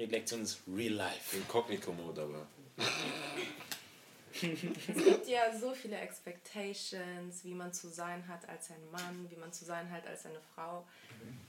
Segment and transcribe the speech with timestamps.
[0.00, 1.36] Reflexion ist Real Life.
[1.36, 2.46] Inkognito-Mode, aber.
[4.32, 9.36] Es gibt ja so viele Expectations, wie man zu sein hat als ein Mann, wie
[9.36, 10.86] man zu sein hat als eine Frau.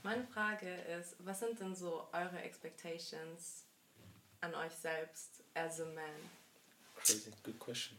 [0.02, 0.68] Meine Frage
[1.00, 3.64] ist, was sind denn so eure Expectations
[4.42, 6.04] an euch selbst as a man?
[6.96, 7.96] Crazy, good question.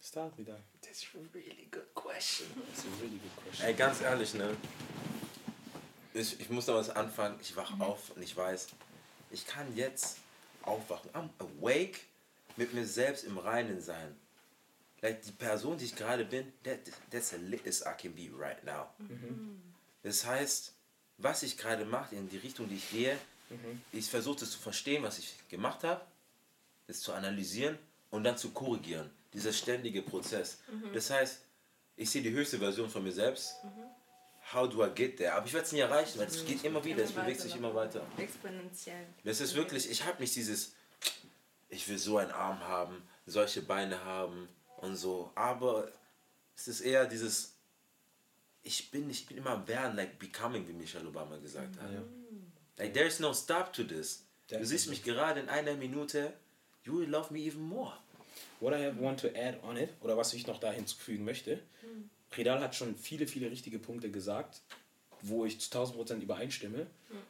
[0.00, 0.60] Start wieder.
[0.80, 2.46] That's a really good question.
[2.68, 3.66] That's a really good question.
[3.66, 4.56] Ey, ganz ehrlich, ne?
[6.18, 7.38] Ich, ich muss da was anfangen.
[7.40, 8.68] Ich wach auf und ich weiß,
[9.30, 10.18] ich kann jetzt
[10.62, 11.10] aufwachen.
[11.12, 12.00] I'm awake,
[12.56, 14.16] mit mir selbst im Reinen sein.
[15.00, 18.62] Like die Person, die ich gerade bin, that, that's the latest I can be right
[18.64, 18.88] now.
[20.02, 20.72] Das heißt,
[21.18, 23.16] was ich gerade mache, in die Richtung, die ich gehe,
[23.92, 26.00] ich versuche das zu verstehen, was ich gemacht habe,
[26.88, 27.78] das zu analysieren
[28.10, 29.08] und dann zu korrigieren.
[29.32, 30.58] Dieser ständige Prozess.
[30.92, 31.42] Das heißt,
[31.96, 33.54] ich sehe die höchste Version von mir selbst.
[34.52, 35.34] How do I get there?
[35.34, 37.74] Aber ich werde es nie erreichen, weil es geht immer wieder, es bewegt sich immer
[37.74, 38.06] weiter.
[38.16, 39.06] Exponentiell.
[39.24, 40.72] Das ist wirklich, ich habe nicht dieses,
[41.68, 45.30] ich will so einen Arm haben, solche Beine haben und so.
[45.34, 45.92] Aber
[46.56, 47.56] es ist eher dieses,
[48.62, 51.90] ich bin, ich bin immer am Werden, like becoming, wie Michelle Obama gesagt hat.
[52.78, 54.24] Like there is no stop to this.
[54.48, 56.32] Du siehst mich gerade in einer Minute,
[56.84, 57.92] you will love me even more.
[58.60, 61.60] What I have want to add on it, oder was ich noch da hinzufügen möchte,
[62.36, 64.60] Redal hat schon viele, viele richtige Punkte gesagt,
[65.22, 66.86] wo ich zu 1000% übereinstimme.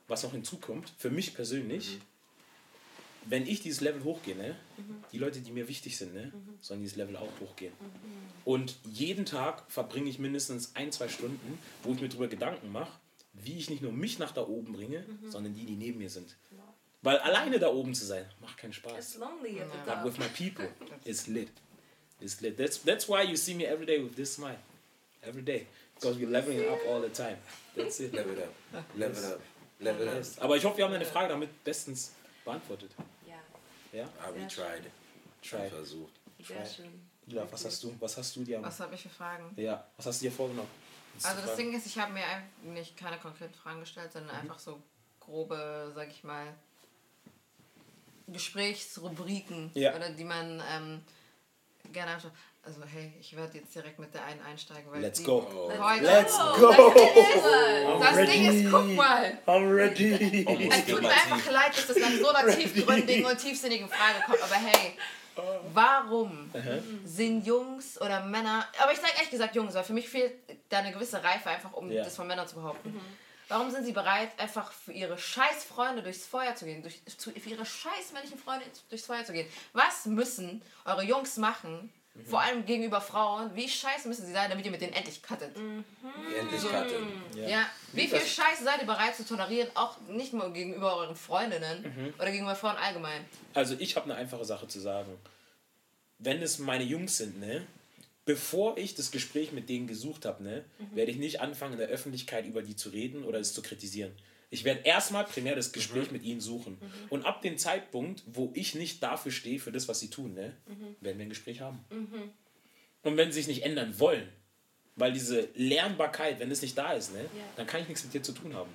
[0.08, 1.98] Was noch hinzukommt, für mich persönlich,
[3.26, 4.56] wenn ich dieses Level hochgehe, ne,
[5.12, 7.72] die Leute, die mir wichtig sind, ne, sollen dieses Level auch hochgehen.
[8.44, 12.92] Und jeden Tag verbringe ich mindestens ein, zwei Stunden, wo ich mir darüber Gedanken mache,
[13.34, 16.36] wie ich nicht nur mich nach da oben bringe, sondern die, die neben mir sind.
[17.02, 19.18] Weil alleine da oben zu sein, macht keinen It's Spaß.
[19.18, 20.04] lonely at the But top.
[20.04, 20.68] with my people,
[21.04, 21.48] it's lit.
[22.20, 22.56] It's lit.
[22.58, 24.58] That's that's why you see me every day with this smile.
[25.28, 25.66] Every day.
[25.94, 27.36] Because we're leveling up all the time.
[27.76, 28.14] That's it.
[28.14, 29.40] Level up, level up,
[29.80, 30.14] level up.
[30.14, 30.38] Yes.
[30.38, 32.12] Aber ich hoffe, wir haben deine Frage damit bestens
[32.44, 32.90] beantwortet.
[33.26, 33.34] Ja,
[33.92, 34.08] Ja?
[34.20, 34.84] Ah, we tried.
[35.42, 35.68] Try.
[35.68, 36.12] Versucht.
[36.42, 37.08] sehr schön.
[37.28, 37.94] Ila, was hast du?
[38.00, 38.62] Was hast du dir?
[38.62, 39.52] Was habe ich für Fragen?
[39.56, 40.70] Ja, was hast du dir vorgenommen?
[41.22, 41.56] Also das?
[41.56, 42.22] Ding ist, ich habe mir
[42.64, 44.80] eigentlich keine konkreten Fragen gestellt, sondern einfach so
[45.20, 46.54] grobe, sag ich mal,
[48.28, 49.94] Gesprächsrubriken, Ja.
[49.94, 51.02] oder die man ähm,
[51.92, 52.30] gerne einfach.
[52.68, 55.46] Also hey, ich werde jetzt direkt mit der einen einsteigen, weil Let's die go.
[55.80, 57.98] Heute, Let's Oh, go.
[57.98, 59.38] Das Ding ist, guck mal.
[59.46, 60.44] I'm ready.
[60.70, 64.42] Es tut mir einfach leid, dass das nach so einer tiefgründigen und tiefsinnigen Frage kommt,
[64.42, 64.92] aber hey,
[65.72, 66.52] warum
[67.06, 70.34] sind Jungs oder Männer, aber ich sage ehrlich gesagt Jungs, weil für mich fehlt
[70.68, 72.04] da eine gewisse Reife einfach, um Ja.
[72.04, 73.00] das von Männern zu behaupten.
[73.48, 77.30] Warum sind sie bereit, einfach für ihre scheiß Freunde durchs Feuer zu gehen, durch, zu,
[77.30, 79.48] für ihre scheiß männlichen Freunde durchs Feuer zu gehen?
[79.72, 81.90] Was müssen eure Jungs machen,
[82.24, 85.54] vor allem gegenüber Frauen, wie scheiße müssen sie sein, damit ihr mit denen endlich cuttet?
[85.56, 86.96] Endlich Karte.
[87.34, 87.66] Ja.
[87.92, 92.30] Wie viel Scheiße seid ihr bereit zu tolerieren, auch nicht nur gegenüber euren Freundinnen oder
[92.30, 93.24] gegenüber Frauen allgemein?
[93.54, 95.12] Also ich habe eine einfache Sache zu sagen.
[96.18, 97.66] Wenn es meine Jungs sind, ne,
[98.24, 101.88] bevor ich das Gespräch mit denen gesucht habe, ne, werde ich nicht anfangen, in der
[101.88, 104.12] Öffentlichkeit über die zu reden oder es zu kritisieren.
[104.50, 106.78] Ich werde erstmal primär das Gespräch mit ihnen suchen.
[107.10, 110.54] Und ab dem Zeitpunkt, wo ich nicht dafür stehe, für das, was sie tun, ne,
[111.00, 111.84] werden wir ein Gespräch haben.
[113.02, 114.28] Und wenn sie sich nicht ändern wollen,
[114.96, 117.24] weil diese Lernbarkeit, wenn es nicht da ist, ne,
[117.56, 118.70] dann kann ich nichts mit dir zu tun haben.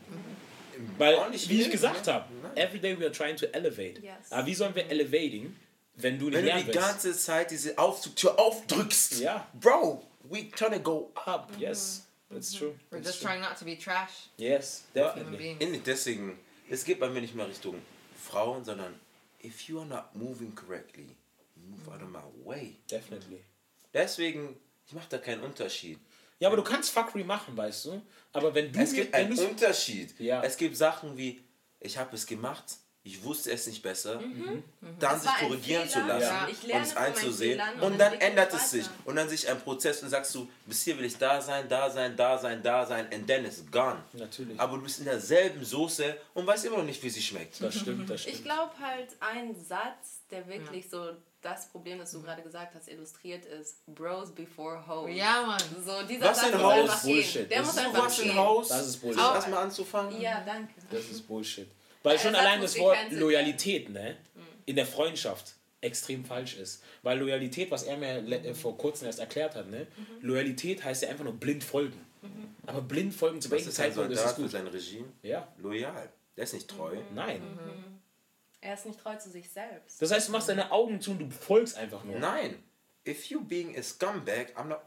[0.97, 2.13] Weil, Auch nicht wie ich gesagt ne?
[2.13, 4.01] habe, every day we are trying to elevate.
[4.01, 4.31] Yes.
[4.31, 5.55] Aber wie sollen wir elevating,
[5.95, 6.79] wenn du nicht Wenn du lernen die willst?
[6.79, 9.19] ganze Zeit diese Aufzugtür aufdrückst.
[9.19, 9.47] Ja.
[9.59, 11.51] Bro, we trying to go up.
[11.59, 12.75] Yes, that's true.
[12.91, 13.29] We're That's just true.
[13.29, 15.57] trying not to be trash Yes, definitely.
[15.59, 16.37] In, deswegen,
[16.69, 17.81] es geht bei mir nicht mal Richtung
[18.15, 18.99] Frauen, sondern
[19.43, 21.15] if you are not moving correctly,
[21.55, 22.77] move out of my way.
[22.89, 23.43] Definitely.
[23.93, 24.55] Deswegen,
[24.87, 25.99] ich mache da keinen Unterschied.
[26.39, 28.01] Ja, aber du kannst Fuckery machen, weißt du?
[28.33, 30.19] Aber wenn du Es gibt einen Unterschied.
[30.19, 30.41] Ja.
[30.43, 31.41] Es gibt Sachen wie,
[31.79, 32.65] ich habe es gemacht,
[33.05, 34.63] ich wusste es nicht besser, dann
[34.99, 36.77] Das sich korrigieren zu lassen Ja.
[36.77, 40.01] Und es einzusehen und und dann entwickle ändert es sich und dann sich ein Prozess
[40.03, 43.07] und sagst du, bis hier will ich da sein, da sein, da sein, da sein
[43.13, 44.01] and then it's gone.
[44.13, 44.57] Natürlich.
[44.57, 47.61] Aber du bist in derselben Soße und weißt immer noch nicht, wie sie schmeckt.
[47.61, 48.37] das stimmt, das stimmt.
[48.37, 51.11] Ich glaube halt, ein Satz, der wirklich so
[51.41, 55.13] das Problem, das du gerade gesagt hast, illustriert ist: Bros before hoes.
[55.13, 55.59] Ja, Mann.
[55.85, 57.01] So, dieser Was Satz muss Hoes?
[57.03, 57.51] Bullshit.
[57.51, 58.35] Der Das muss ist einfach Was in?
[58.69, 59.21] Das ist Bullshit.
[59.21, 60.21] Erstmal anzufangen?
[60.21, 60.73] Ja, danke.
[60.89, 61.67] Das ist Bullshit.
[62.03, 64.17] Weil schon allein das Wort Loyalität, ne,
[64.65, 66.83] in der Freundschaft extrem falsch ist.
[67.01, 69.87] Weil Loyalität, was er mir äh, vor kurzem erst erklärt hat, ne,
[70.21, 71.99] Loyalität heißt ja einfach nur blind folgen.
[72.65, 74.49] Aber blind folgen zu welchem Zeitpunkt ist es gut?
[74.51, 75.05] sein Regime?
[75.23, 76.09] Ja, Loyal.
[76.37, 76.95] Der ist nicht treu.
[77.13, 77.41] nein.
[78.61, 80.01] Er ist nicht treu zu sich selbst.
[80.01, 82.17] Das heißt, du machst deine Augen zu und du folgst einfach nur.
[82.17, 82.63] Nein.
[83.05, 84.79] If you being a scumbag, I'm not.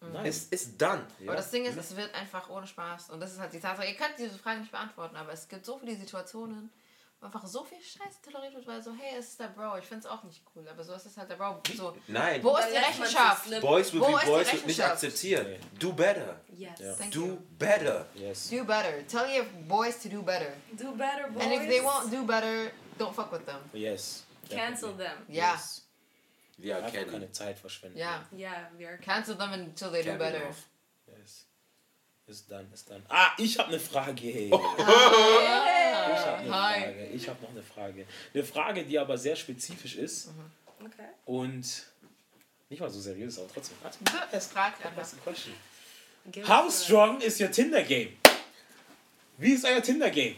[0.00, 0.26] Nein.
[0.26, 1.04] Es ist done.
[1.26, 3.10] Aber das Ding ist, es wird einfach ohne Spaß.
[3.10, 3.86] Und das ist halt die Tatsache.
[3.86, 6.70] Ihr könnt diese Frage nicht beantworten, aber es gibt so viele Situationen,
[7.20, 9.76] wo einfach so viel Scheiß toleriert wird, weil so, hey, es ist der Bro.
[9.76, 11.60] Ich finde es auch nicht cool, aber so ist es halt der Bro.
[11.76, 12.42] So, Nein.
[12.42, 13.60] wo ist die Rechenschaft?
[13.60, 15.46] Boys will Wo be boys wird nicht akzeptiert.
[15.46, 15.60] Nee.
[15.78, 16.40] Do better.
[16.48, 16.78] Yes.
[16.78, 16.94] Ja.
[16.94, 17.36] Thank Do you.
[17.58, 18.06] better.
[18.14, 18.48] Yes.
[18.48, 19.06] Do better.
[19.06, 20.50] Tell your boys to do better.
[20.78, 21.44] Do better, boys.
[21.44, 23.60] And if they won't do better, don't fuck with them.
[23.74, 24.24] Yes.
[24.48, 25.04] Cancel Definitely.
[25.26, 25.34] them.
[25.36, 25.52] Ja.
[25.52, 25.82] Yes.
[26.62, 27.10] Einfach Kelly.
[27.10, 27.98] keine Zeit verschwenden.
[27.98, 28.24] Ja.
[28.36, 28.98] Yeah, we are.
[28.98, 30.48] Cancel them until they do better.
[30.48, 30.64] off.
[31.18, 31.46] Yes.
[32.26, 33.02] Ist dann, ist dann.
[33.08, 34.22] Ah, ich habe eine Frage.
[34.22, 34.50] Hey.
[34.52, 34.60] Oh.
[36.12, 36.80] Ich habe eine Hi.
[36.82, 37.06] Frage.
[37.12, 38.06] Ich habe noch eine Frage.
[38.34, 40.30] Eine Frage, die aber sehr spezifisch ist
[40.80, 41.08] Okay.
[41.26, 41.66] und
[42.68, 43.76] nicht mal so seriös, aber trotzdem.
[43.82, 43.98] Warte.
[44.32, 45.06] Es fragt einfach.
[46.48, 48.16] How strong is your Tinder game?
[49.38, 50.36] Wie ist euer Tinder game?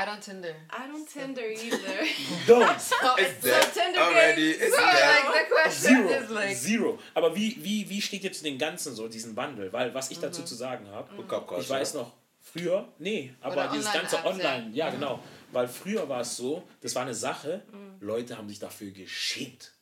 [0.00, 0.54] I don't Tinder.
[0.70, 1.98] I don't Tinder either.
[2.46, 2.80] Don't.
[2.80, 4.50] So It's dead Tinder already.
[4.52, 6.34] It's so like the question is Zero.
[6.34, 6.98] like Zero.
[7.14, 9.72] Aber wie, wie, wie steht jetzt zu den Ganzen so, diesen Wandel?
[9.72, 13.68] Weil was ich dazu zu sagen habe, Hookup ich weiß noch, früher, nee, aber Oder
[13.74, 14.24] dieses ganze.
[14.24, 15.20] Online, ja, genau.
[15.52, 17.62] Weil früher war es so, das war eine Sache,
[18.00, 19.72] Leute haben sich dafür geschämt.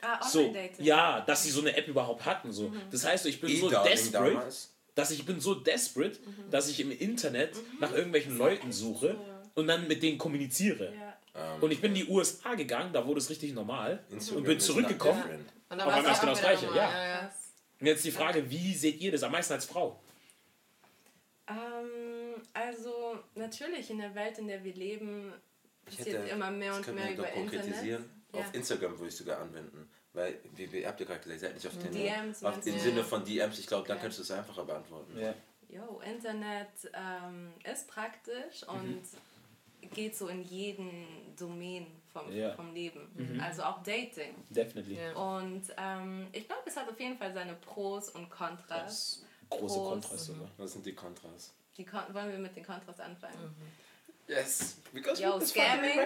[0.00, 2.52] Ah, So, ja, dass sie so eine App überhaupt hatten.
[2.52, 2.72] So.
[2.90, 4.74] Das heißt, ich bin so E-Darling desperate, damals.
[4.96, 6.18] dass ich bin so desperate,
[6.50, 9.16] dass ich im Internet nach irgendwelchen Leuten suche
[9.54, 10.92] und dann mit denen kommuniziere.
[11.34, 11.54] Ja.
[11.60, 14.60] Und ich bin in die USA gegangen, da wurde es richtig normal Instagram und bin
[14.60, 15.22] zurückgekommen.
[15.22, 15.52] different.
[15.70, 16.74] Und das ist auch genau das Gleiche, ja.
[17.08, 17.32] ja.
[17.80, 19.98] Und jetzt die Frage, wie seht ihr das am meisten als Frau?
[21.48, 25.32] Ähm, also natürlich in der Welt, in der wir leben,
[25.88, 27.34] Ich passiert hätte- immer mehr und mehr über Internet.
[27.34, 28.04] konkretisieren.
[28.32, 28.40] Ja.
[28.40, 29.90] Auf Instagram würde ich sogar anwenden.
[30.14, 31.90] Weil, wie, wie habt ihr gerade gesagt, ihr seid nicht auf Tinder.
[31.98, 32.78] DMs auf, Im?
[32.78, 34.02] Sinne von DMs, ich glaube, dann Ja.
[34.02, 35.18] könntest du es einfacher beantworten.
[35.18, 35.34] Ja.
[35.70, 39.00] Jo, Internet ähm, ist praktisch und
[39.90, 42.52] geht so in jeden Domain vom, Ja.
[42.54, 43.40] vom Leben.
[43.42, 44.34] Also auch Dating.
[44.50, 44.96] Definitely.
[44.96, 45.12] Ja.
[45.14, 49.22] Und ähm, ich glaube, es hat auf jeden Fall seine Pros und Kontras.
[49.48, 49.88] Das große Groß.
[49.90, 50.48] Kontrast sogar.
[50.58, 51.52] Was sind die Kontras?
[51.76, 53.54] Die Kon wollen wir mit den Kontras anfangen?
[54.28, 55.98] Yes, because Yo, Scamming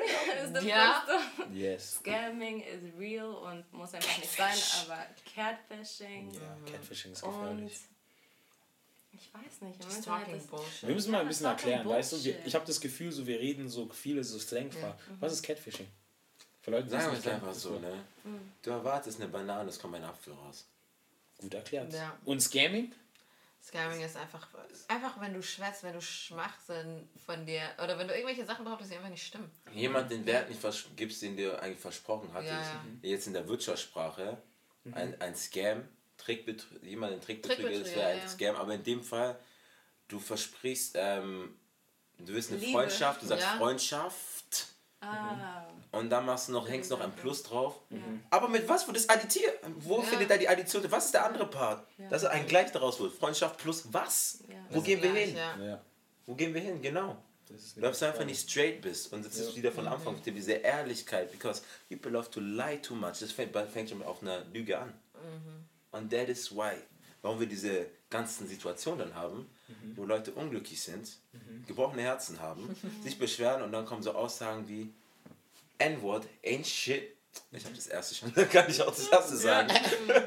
[0.42, 0.64] ist das.
[0.64, 1.52] Beste.
[1.52, 1.96] Yes.
[1.96, 4.56] Scamming is real und muss einfach nicht sein,
[4.86, 7.78] aber Catfishing Ja, Catfishing ist und gefährlich.
[9.18, 10.88] Ich weiß nicht, im Just talking Wir bullshit.
[10.88, 12.24] müssen mal ein bisschen erklären, weißt du?
[12.24, 14.96] Wir, ich habe das Gefühl, so wir reden so viele so Slang Ja.
[15.20, 15.88] Was ist Catfishing?
[16.60, 18.04] Für Leute, Sagen wir nicht es einfach so, ne?
[18.62, 20.66] Du erwartest eine Banane, es kommt ein Apfel raus.
[21.38, 21.92] Gut erklärt.
[21.92, 22.16] Ja.
[22.24, 22.92] Und Scamming?
[23.62, 24.48] Scamming ist einfach,
[24.88, 28.92] einfach wenn du schwätzt, wenn du Schwachsinn von dir, oder wenn du irgendwelche Sachen behauptest,
[28.92, 29.50] die einfach nicht stimmen.
[29.72, 30.60] Jemand den Wert nicht
[30.96, 32.52] gibst, den dir eigentlich versprochen hattest.
[32.52, 32.80] Ja, ja.
[33.02, 34.38] Jetzt in der Wirtschaftssprache,
[34.92, 38.28] ein, ein Scam, Trickbetr jemand ein Trickbetrüger, das Trickbetrüger, wäre ein ja.
[38.28, 39.38] Scam, aber in dem Fall,
[40.08, 41.56] du versprichst, ähm,
[42.18, 42.72] du willst eine Liebe.
[42.72, 43.56] Freundschaft, du sagst Ja.
[43.56, 44.66] Freundschaft
[45.00, 47.80] Ah, und dann machst du noch, hängst noch ein Plus drauf.
[47.90, 48.22] Mhm.
[48.30, 49.58] Aber mit was wird das addiert?
[49.76, 50.02] Wo Ja.
[50.04, 50.90] findet da die Addition?
[50.90, 51.86] Was ist der andere Part?
[51.98, 52.08] Ja.
[52.08, 53.12] Dass ein Gleich daraus wird.
[53.12, 54.42] Freundschaft plus was?
[54.48, 54.56] Ja.
[54.70, 55.78] Wo gehen wir Gleich, hin?
[56.24, 56.80] Wo gehen wir hin?
[56.80, 57.22] Genau.
[57.76, 59.12] Weil du einfach nicht straight bist.
[59.12, 61.30] Und das ist wieder von Anfang an diese Ehrlichkeit.
[61.30, 63.18] Because people love to lie too much.
[63.20, 64.92] Das fängt, fängt schon auf einer Lüge an.
[65.92, 66.74] Und that is why.
[67.22, 69.50] Warum wir diese ganzen Situationen dann haben,
[69.96, 71.08] wo Leute unglücklich sind,
[71.66, 74.92] gebrochene Herzen haben, sich beschweren und dann kommen so Aussagen wie
[75.78, 77.02] N-Word, ain't shit.
[77.52, 79.72] Ich habe das erste schon, dann kann ich auch das erste sagen.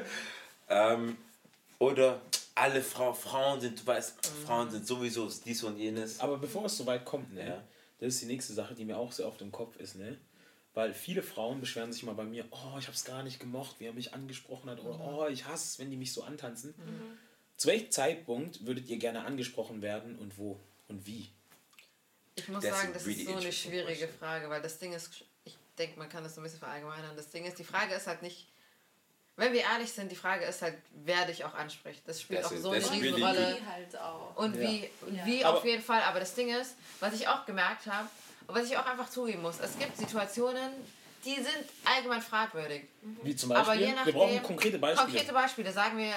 [0.68, 1.16] ähm,
[1.78, 2.20] oder
[2.54, 6.20] alle Frau, Frauen sind, du weißt, Frauen sind sowieso dies und jenes.
[6.20, 7.64] Aber bevor es so weit kommt, ne, Ja.
[7.98, 10.18] das ist die nächste Sache, die mir auch sehr oft im Kopf ist, ne?
[10.74, 13.76] Weil viele Frauen beschweren sich mal bei mir, oh, ich habe es gar nicht gemocht,
[13.80, 16.74] wie er mich angesprochen hat, oder oh, ich hasse es, wenn die mich so antanzen.
[17.56, 20.58] Zu welchem Zeitpunkt würdet ihr gerne angesprochen werden und wo
[20.88, 21.28] und wie?
[22.36, 24.18] Ich muss That's sagen, das really ist so eine schwierige question.
[24.18, 25.10] Frage, weil das Ding ist,
[25.44, 27.16] ich denke, man kann das so ein bisschen verallgemeinern.
[27.16, 28.46] Das Ding ist, die Frage ist halt nicht,
[29.36, 32.02] wenn wir ehrlich sind, die Frage ist halt, wer dich auch anspricht.
[32.06, 33.56] Das spielt That's auch so eine That's really Riesenrolle.
[33.60, 34.36] wie halt auch.
[34.36, 34.60] Und Ja.
[34.62, 35.26] wie, Ja.
[35.26, 36.02] wie Aber- auf jeden Fall.
[36.02, 38.10] Aber das Ding ist, was ich auch gemerkt habe, und
[38.54, 40.72] was ich auch einfach zugeben muss, es gibt Situationen,
[41.24, 42.84] die sind allgemein fragwürdig.
[43.22, 43.86] Wie zum Aber Beispiel?
[43.88, 45.06] je nachdem, wir brauchen konkrete Beispiele.
[45.10, 46.14] Konkrete Beispiele, sagen wir,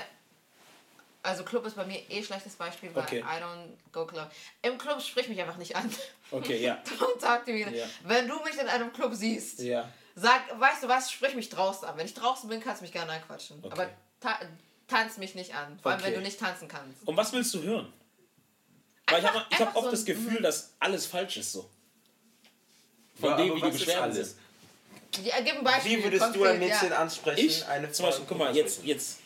[1.22, 3.20] also Club ist bei mir eh schlechtes Beispiel, weil Okay.
[3.20, 4.30] I don't go club.
[4.62, 5.90] Im Club sprich mich einfach nicht an.
[6.32, 6.82] Okay, ja.
[7.00, 7.60] Don't talk to me.
[7.60, 7.86] Ja.
[8.04, 9.90] Wenn du mich in einem Club siehst, Ja.
[10.16, 11.96] sag, weißt du was, sprich mich draußen an.
[11.98, 13.60] Wenn ich draußen bin, kannst du mich gerne anquatschen.
[13.62, 13.72] Okay.
[13.72, 14.38] Aber ta
[14.88, 15.80] tanz mich nicht an.
[15.82, 16.18] Vor allem, wenn Okay.
[16.18, 17.08] du nicht tanzen kannst.
[17.08, 17.94] Und was willst du hören?
[19.08, 21.52] Weil ich Einfach- habe ich hab einfach oft so das Gefühl, dass alles falsch ist
[21.54, 21.70] so.
[23.20, 24.36] Von Ja, dem, aber wie die was ist Beschwerden alles?
[25.16, 25.26] sind.
[25.26, 25.98] Ja, gib ein Beispiel.
[26.00, 26.98] Wie würdest du konkret, ein Mädchen ja.
[26.98, 27.46] ansprechen?
[27.46, 29.20] Ich, eine zum Beispiel, guck mal, jetzt, jetzt,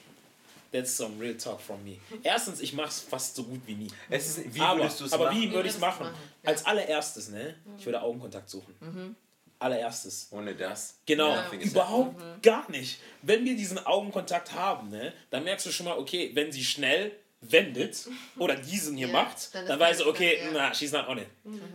[0.72, 1.98] that's some real talk from me.
[2.24, 3.88] Erstens, ich mach's fast so gut wie nie.
[4.10, 5.42] Es ist, wie aber würdest du es aber machen?
[5.42, 6.08] wie würde ich es machen?
[6.08, 6.18] machen?
[6.44, 6.50] Ja.
[6.50, 7.56] Als allererstes, ne?
[7.78, 9.16] Ich würde Augenkontakt suchen.
[9.60, 10.28] allererstes.
[10.32, 10.96] Ohne das.
[11.06, 13.00] Genau, is überhaupt gar nicht.
[13.22, 17.12] Wenn wir diesen Augenkontakt haben, ne, dann merkst du schon mal, okay, wenn sie schnell
[17.42, 20.52] wendet oder diesen hier Ja, macht, dann dann, weißt du, okay, ja.
[20.52, 21.28] na, she's not on it.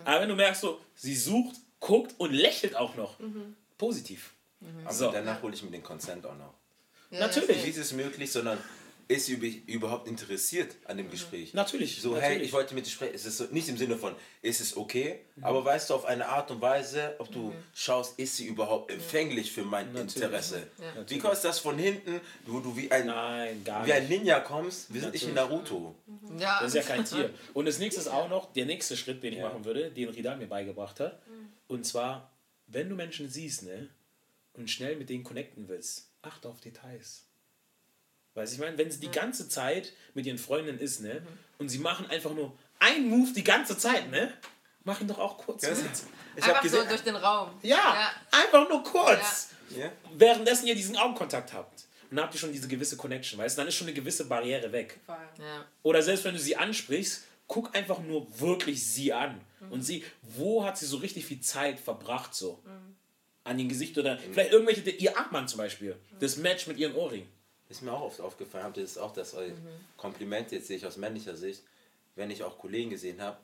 [0.04, 3.16] Aber wenn du merkst, so, sie sucht, guckt und lächelt auch noch,
[3.76, 4.32] positiv.
[4.84, 5.10] Aber So.
[5.10, 6.54] danach hole ich mir den Consent auch noch.
[7.10, 7.48] Ja, Natürlich.
[7.58, 8.58] Nicht ist es möglich, sondern
[9.08, 11.54] ist sie üb- überhaupt interessiert an dem Gespräch?
[11.54, 12.48] Natürlich, So, hey, natürlich.
[12.48, 13.14] ich wollte mit dir sprechen.
[13.14, 15.20] Es ist so, nicht im Sinne von, ist es okay?
[15.40, 19.52] Aber weißt du, auf eine Art und Weise, ob du schaust, ist sie überhaupt empfänglich
[19.52, 20.16] für mein Natürlich.
[20.16, 20.66] Interesse?
[20.96, 21.02] Ja.
[21.02, 24.08] Because das von hinten, wo du wie ein, Nein, gar wie ein.
[24.08, 25.94] Ninja kommst, wir sind nicht in Naruto.
[26.38, 26.60] Ja.
[26.60, 27.30] Das ist ja kein Tier.
[27.54, 29.48] Und das nächste ist auch noch, der nächste Schritt, den ich Ja.
[29.48, 31.20] machen würde, den Ridal mir beigebracht hat.
[31.68, 32.30] Und zwar,
[32.66, 33.88] wenn du Menschen siehst, ne,
[34.54, 37.24] und schnell mit denen connecten willst, achte auf Details.
[38.34, 41.22] Weißt du, ich meine, wenn sie die ganze Zeit mit ihren Freundinnen ist, ne,
[41.58, 44.32] und sie machen einfach nur einen Move die ganze Zeit, ne,
[44.84, 45.70] mach ihn doch auch kurz Ja.
[45.70, 45.78] mit.
[46.36, 47.50] Ich habe Einfach so gesehen, durch den Raum.
[47.62, 49.50] Ja, einfach nur kurz.
[49.76, 51.84] ja, Währenddessen ihr diesen Augenkontakt habt.
[52.10, 54.24] Und dann habt ihr schon diese gewisse Connection, weißt du, dann ist schon eine gewisse
[54.26, 54.98] Barriere weg.
[55.08, 55.64] Ja.
[55.82, 60.64] Oder selbst wenn du sie ansprichst, guck einfach nur wirklich sie an und sieh, wo
[60.64, 62.62] hat sie so richtig viel Zeit verbracht so.
[63.44, 67.28] An dem Gesicht oder vielleicht irgendwelche, ihr Armband zum Beispiel, das Match mit ihren Ohrringen.
[67.72, 69.34] Ist mir auch oft aufgefallen, habt ihr das auch, das
[69.96, 71.62] Kompliment jetzt sehe ich aus männlicher Sicht,
[72.14, 73.38] wenn ich auch Kollegen gesehen habe,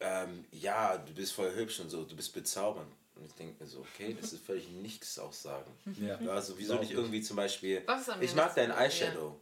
[0.00, 2.90] ähm, ja, du bist voll hübsch und so, du bist bezaubernd.
[3.16, 5.70] Und ich denke mir so, okay, das ist völlig nichts aussagen.
[6.00, 6.18] Ja.
[6.30, 7.82] Also wieso nicht irgendwie zum Beispiel,
[8.20, 8.70] ich mag deinen?
[8.70, 9.34] Eyeshadow.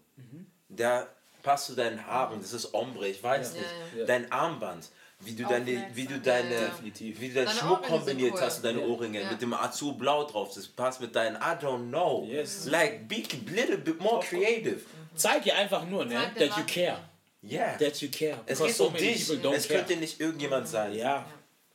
[0.68, 1.08] Der
[1.42, 3.60] passt zu deinen Haaren, das ist Ombre, ich weiß Ja.
[3.60, 3.70] nicht.
[3.92, 4.04] Ja, ja.
[4.06, 4.88] Dein Armband,
[5.20, 6.60] wie du deine, wie du deine, Ja.
[6.68, 7.20] Definitiv.
[7.20, 8.40] wie du deinen Deine Schmuck Ohrringe kombiniert cool.
[8.40, 8.86] hast und deine Ja.
[8.86, 9.30] Ohrringe Ja.
[9.30, 12.26] mit dem Azurblau drauf, das passt mit deinen, I don't know.
[12.28, 12.66] Yes.
[12.66, 14.80] Like, be a little bit more creative.
[15.14, 16.98] Zeig ihr einfach nur, ne, dir that you care.
[17.42, 17.76] Yeah.
[17.78, 18.38] That you care.
[18.46, 19.28] Es geht so um dich.
[19.30, 19.78] Es care.
[19.80, 20.92] könnte nicht irgendjemand sein.
[20.94, 21.24] Ja,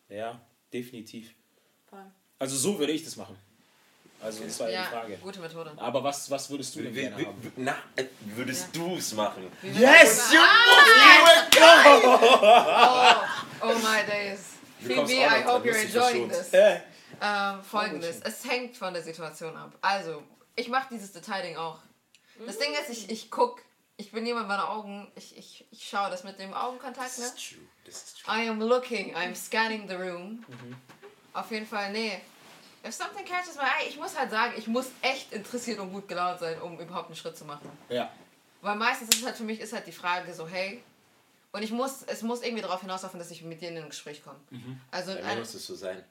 [0.09, 0.39] ja,
[0.73, 1.33] definitiv.
[1.89, 1.99] Voll.
[2.39, 3.37] Also so würde ich das machen.
[4.23, 5.17] Also das war ja Ja, die Frage.
[5.17, 5.71] gute Methode.
[5.77, 7.51] Aber was, was würdest du denn gerne haben?
[7.55, 9.51] na, äh, würdest du es machen?
[9.63, 10.39] Yes, you
[11.63, 13.15] Oh,
[13.63, 14.39] oh my days.
[14.79, 16.53] Phoebe, I hope you're enjoying this.
[16.53, 16.79] Äh,
[17.23, 19.77] Ähm, Folgendes, es hängt von der Situation ab.
[19.81, 20.23] Also,
[20.55, 21.77] ich mache dieses Detailding auch.
[22.47, 23.61] Das Ding ist, ich, ich guck,
[23.97, 27.25] ich bin jemand, meine Augen, ich, ich, ich schaue das mit dem Augenkontakt, Das ne?
[27.25, 27.59] ist true.
[27.85, 28.35] Das ist true.
[28.35, 30.43] I am looking, I'm scanning the room.
[30.47, 30.75] Mhm.
[31.33, 32.19] Auf jeden Fall, nee.
[32.85, 36.07] If something catches my eye, ich muss halt sagen, ich muss echt interessiert und gut
[36.07, 37.69] gelaunt sein, um überhaupt einen Schritt zu machen.
[37.89, 38.11] ja.
[38.63, 40.83] Weil meistens ist halt für mich ist halt die Frage so, hey,
[41.51, 44.23] und ich muss, es muss irgendwie darauf hinauslaufen, dass ich mit denen in ein Gespräch
[44.23, 44.39] komme.
[44.51, 44.79] Mhm.
[44.91, 46.03] Also, Bei mir muss es so sein.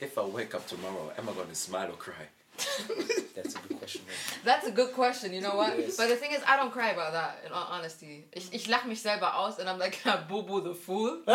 [0.00, 2.28] If I wake up tomorrow, am I gonna smile or cry?
[3.34, 4.02] That's a good question.
[4.04, 4.16] man.
[4.44, 5.78] that's a good question, you know what?
[5.78, 5.96] Yes.
[5.96, 8.24] But the thing is, I don't cry about that, in all honesty.
[8.32, 11.18] Ich, ich lache mich selber aus and I'm like, boo the fool.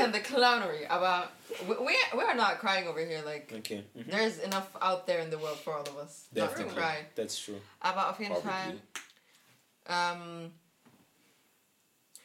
[0.00, 0.86] again, the clownery.
[0.88, 1.28] Aber
[1.68, 1.74] we,
[2.14, 3.84] we, are not crying over here, like, Okay.
[3.96, 4.10] Mhm.
[4.10, 6.26] there's enough out there in the world for all of us.
[6.34, 6.74] Not to Definitely.
[6.82, 6.96] cry.
[7.14, 7.60] That's true.
[7.80, 8.42] Aber auf jeden Fall.
[8.52, 8.80] Probably.
[9.90, 10.52] Ähm,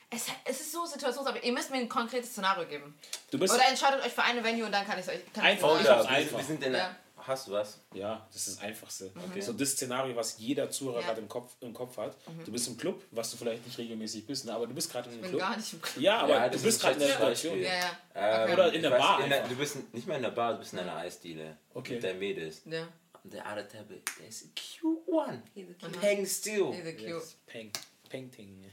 [0.09, 1.45] es, es ist so situationsabhängig.
[1.47, 2.93] Ihr müsst mir ein konkretes Szenario geben.
[3.31, 3.53] Du bist.
[3.53, 5.33] Oder entscheidet euch für eine Venue und dann kann ich es euch.
[5.33, 5.75] Kann Einfach.
[5.75, 6.37] Ich Ich einfach.
[6.37, 6.95] wir sind in Ja.
[7.23, 7.79] Der, Hast du was?
[7.93, 9.11] Ja, das ist das Einfachste.
[9.29, 9.41] Okay.
[9.41, 11.07] So das Szenario, was jeder Zuhörer Ja.
[11.07, 12.15] gerade im Kopf, im Kopf hat.
[12.45, 14.53] Du bist im Club, was du vielleicht nicht regelmäßig bist, ne?
[14.53, 15.49] aber du bist gerade in Ich einem bin Club.
[15.49, 16.03] gar nicht im Club.
[16.03, 17.15] Ja, aber Ja, du bist ist gerade in der.
[17.17, 17.61] Beispiel.
[17.61, 18.45] Ja, ja.
[18.45, 20.53] Ähm, Oder in der weiß, Bar in der, du bist nicht mal in der Bar,
[20.53, 21.57] du bist in einer Eisdiele.
[21.73, 21.93] Okay.
[21.95, 22.61] Mit deinen Mädels.
[22.65, 22.87] Ja.
[23.23, 25.41] Und der other table, there's a cute one.
[25.53, 26.01] He's a cute.
[26.01, 26.73] Hang still.
[26.73, 27.07] He's a cute.
[27.09, 27.37] Yes.
[27.47, 27.71] Peng,
[28.09, 28.69] Painting.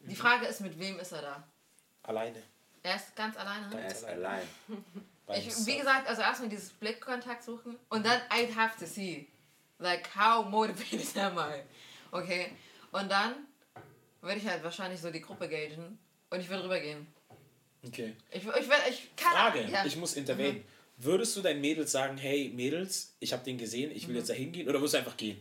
[0.00, 1.44] Die Frage ist, mit wem ist er da?
[2.02, 2.42] Alleine.
[2.82, 3.78] Er ist ganz alleine.
[3.80, 4.42] Er ist allein.
[5.36, 9.26] Ich, wie gesagt, also erstmal dieses Blickkontakt suchen und dann I'd have to see,
[9.78, 11.62] like how motivated am I,
[12.12, 12.52] okay?
[12.92, 13.34] Und dann
[14.20, 15.98] würde ich halt wahrscheinlich so die Gruppe gagen
[16.30, 17.06] und ich würde rübergehen.
[17.86, 18.14] Okay.
[18.30, 19.32] Ich, ich würde, ich kann.
[19.32, 19.84] Frage, Ja.
[19.84, 20.64] ich muss intervenen.
[20.98, 24.34] Würdest du deinen Mädels sagen, hey Mädels, ich habe den gesehen, ich will jetzt da
[24.34, 25.40] hingehen oder würdest du einfach gehen?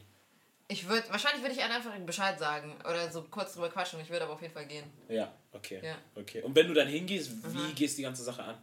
[0.69, 3.99] Ich würde, wahrscheinlich würde ich einfach Bescheid sagen oder so kurz drüber quatschen.
[3.99, 4.85] Ich würde aber auf jeden Fall gehen.
[5.09, 5.81] Ja, okay.
[5.83, 5.97] Ja.
[6.15, 6.41] okay.
[6.43, 8.57] Und wenn du dann hingehst, wie gehst du die ganze Sache an?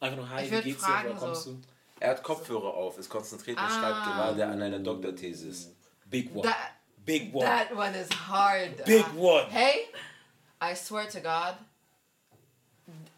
[0.00, 1.52] Einfach nur, hi, Ich wie geht's fragen, dir, woher kommst so.
[1.52, 1.60] du?
[2.00, 3.68] Er hat Kopfhörer auf, ist konzentriert und Ah.
[3.68, 5.72] schreibt gerade an einer Doktorthesis.
[6.06, 6.42] Big one.
[6.42, 6.56] That,
[7.04, 7.44] Big one.
[7.44, 8.84] that one is hard.
[8.84, 9.46] Big one.
[9.50, 9.88] Hey,
[10.62, 11.56] I swear to God,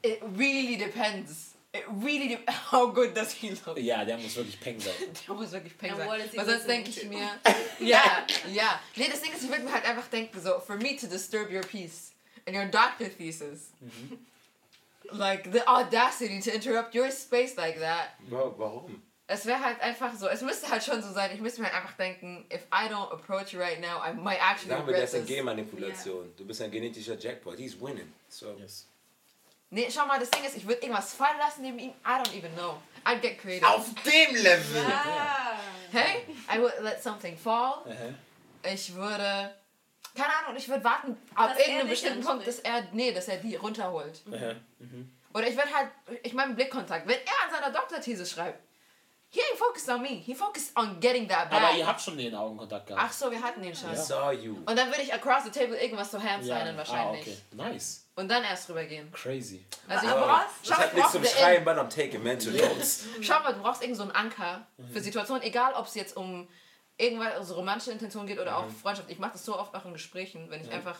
[0.02, 1.54] it really depends.
[1.72, 2.38] It really de
[2.72, 3.78] how good does he look?
[3.78, 4.92] Ja, der muss wirklich Peng sein.
[5.28, 6.08] Der muss wirklich Peng sein.
[6.08, 7.28] Weil sonst denke ich mir,
[7.78, 8.80] ja, ja.
[8.96, 11.48] Nee, das Ding ist, ich würde mir halt einfach denken, so, for me to disturb
[11.52, 12.10] your peace
[12.46, 13.70] and your doctor thesis,
[15.12, 19.02] like the audacity to interrupt your space like that, Wa- Warum?
[19.26, 21.92] es wäre halt einfach so, es müsste halt schon so sein, ich müsste mir einfach
[21.92, 25.16] denken, if I don't approach you right now, I might actually Sagen wir, das ist
[25.16, 26.32] eine Genmanipulation.
[26.36, 27.56] Du bist ein genetischer Jackpot.
[27.58, 28.12] He's winning.
[28.28, 28.56] So.
[28.58, 28.86] Yes.
[29.72, 31.90] Nee, schau mal, das Ding ist, ich würde irgendwas fallen lassen neben ihm.
[32.04, 32.76] I don't even know.
[33.04, 33.66] I'd get creative.
[33.68, 34.84] Auf dem Level!
[34.84, 35.60] Ah.
[35.92, 37.84] Hey, I would let something fall.
[37.86, 38.14] Aha.
[38.72, 39.54] Ich würde.
[40.14, 42.84] Keine Ahnung, ich würde warten, ab er irgendeinem bestimmten Punkt, dass er.
[42.92, 44.22] Nee, dass er die runterholt.
[44.32, 44.54] Aha.
[45.34, 45.90] Oder ich würde halt.
[46.22, 47.06] Ich meine, Blickkontakt.
[47.06, 48.60] Wenn er an seiner Doktorthesis schreibt,
[49.28, 50.08] he ain't focused on me.
[50.08, 51.62] He focused on getting that back.
[51.62, 53.02] Aber ihr habt schon den Augenkontakt gehabt.
[53.06, 53.92] Ach so, wir hatten den schon.
[53.92, 54.56] I saw you.
[54.56, 57.26] Und dann würde ich across the table irgendwas zu Hand signen wahrscheinlich.
[57.26, 57.72] Ah, okay.
[57.72, 58.06] Nice.
[58.16, 59.10] Und dann erst rübergehen.
[59.12, 59.64] Crazy.
[59.88, 62.52] Also ich Aber brauch, schau, Das hat ich nichts zum Schreiben, but I'm taking mental
[62.52, 63.04] notes.
[63.22, 66.48] Schau mal, du brauchst irgend so einen Anker für Situationen, egal ob es jetzt um
[67.00, 69.10] irgendwas also romantische Intention geht oder auch Freundschaft.
[69.10, 70.98] Ich mache das so oft auch in Gesprächen, wenn ich einfach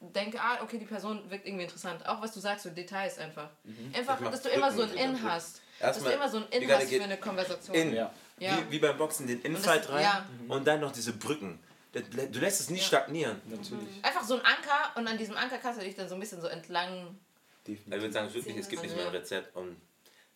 [0.00, 2.06] denke, ah, okay, die Person wirkt irgendwie interessant.
[2.06, 3.50] Auch was du sagst, so Details einfach.
[3.92, 5.60] Einfach, Ich mach dass du immer so ein In hast.
[5.78, 7.76] Dass du Erstmal, immer so ein you In hast für eine Konversation.
[7.76, 7.94] In.
[7.94, 8.12] Ja.
[8.38, 8.58] Ja.
[8.58, 10.26] Wie, wie beim Boxen, den Infight rein ja.
[10.48, 11.60] und dann noch diese Brücken.
[11.92, 12.88] Du lässt es nicht Ja.
[12.88, 13.40] stagnieren.
[13.46, 14.02] Natürlich.
[14.02, 16.40] Einfach so ein Anker und an diesem Anker kannst du dich dann so ein bisschen
[16.40, 17.18] so entlang.
[17.66, 19.54] Ich würde sagen, wirklich, es gibt nicht mehr ein Rezept.
[19.54, 19.76] Und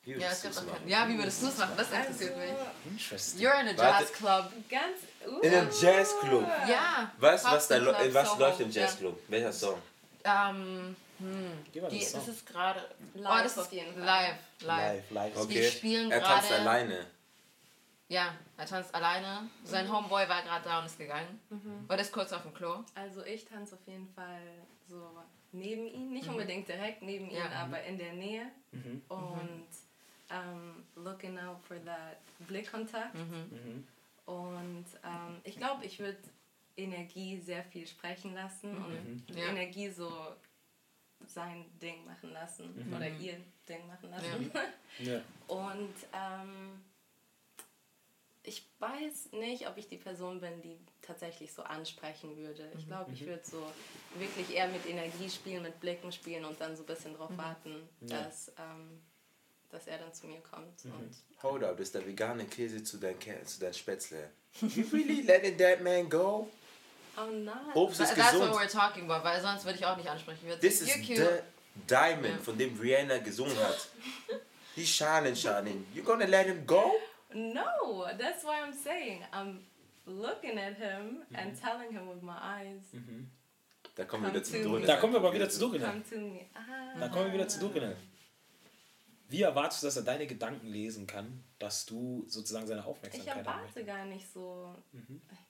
[0.04, 0.68] wie Ja, würdest es machen?
[0.74, 0.88] keinen.
[0.88, 1.72] Ja, wie würdest du es machen?
[1.76, 2.50] Das interessiert mich.
[2.92, 3.40] Interesting.
[3.40, 4.02] You're in a Warte.
[4.04, 4.52] Jazz Club.
[4.68, 4.98] Ganz.
[5.26, 5.40] Uh.
[5.40, 6.46] In einem Jazzclub.
[6.68, 7.10] Ja.
[7.18, 8.40] Weißt du, was, da, Club, was Soho.
[8.40, 8.82] läuft im Ja.
[8.82, 9.18] Jazzclub?
[9.28, 9.80] Welcher Song?
[10.24, 12.34] Ähm, mal die, das das Song.
[12.34, 12.80] ist gerade.
[13.14, 14.04] Live oh, das auf ist jeden Fall.
[14.04, 15.10] live, live.
[15.10, 15.36] Live, live.
[15.36, 15.70] Okay.
[15.70, 17.06] spielen er tanzt alleine.
[18.08, 19.48] Ja, er tanzt alleine.
[19.64, 21.40] Sein Homeboy war gerade da und ist gegangen.
[21.88, 22.84] Und ist kurz auf dem Klo.
[22.94, 24.42] Also ich tanze auf jeden Fall
[24.86, 25.10] so
[25.52, 27.50] neben ihm, nicht unbedingt direkt neben ihm, Ja.
[27.62, 28.46] aber in der Nähe.
[29.08, 29.68] Und
[30.30, 33.14] ähm, looking out for that Blickkontakt.
[34.26, 36.18] Und ähm, ich glaube, ich würde
[36.76, 39.48] Energie sehr viel sprechen lassen und Ja.
[39.48, 40.10] Energie so
[41.26, 44.50] sein Ding machen lassen oder ihr Ding machen lassen.
[44.98, 45.20] Ja.
[45.48, 46.82] Und ähm,
[48.42, 52.70] ich weiß nicht, ob ich die Person bin, die tatsächlich so ansprechen würde.
[52.76, 53.64] Ich glaube, ich würde so
[54.16, 57.88] wirklich eher mit Energie spielen, mit Blicken spielen und dann so ein bisschen darauf warten,
[58.00, 59.00] dass, ähm,
[59.74, 60.84] dass er dann zu mir kommt.
[60.84, 61.10] Und
[61.42, 64.30] Hold up, das ist der vegane Käse zu deinem Kä- zu deinem Spätzle.
[64.60, 66.48] You really letting that man go?
[67.16, 67.54] oh nein.
[67.74, 68.54] Obst ist That's what gesund.
[68.54, 70.38] we're talking about, weil sonst würde ich auch nicht ansprechen.
[70.42, 71.42] Ich würde This is you're the cute.
[71.88, 73.88] Diamond, von dem Rihanna gesungen hat.
[74.76, 75.84] He's shining, shining.
[75.92, 76.92] You gonna let him go?
[77.32, 79.58] No, that's why I'm saying I'm
[80.06, 82.82] looking at him and telling him with my eyes,
[83.96, 84.80] Da kommen wir wieder Drücken.
[84.80, 84.86] me.
[84.86, 85.80] Da kommen wir aber wieder zu me.
[86.54, 86.98] Ah.
[86.98, 87.94] Da kommen wir wieder zu Durchgehen.
[89.34, 93.34] Wie erwartest du, dass er deine Gedanken lesen kann, dass du sozusagen seine Ich Aufmerksamkeit
[93.34, 94.72] haben erwarte gar nicht so.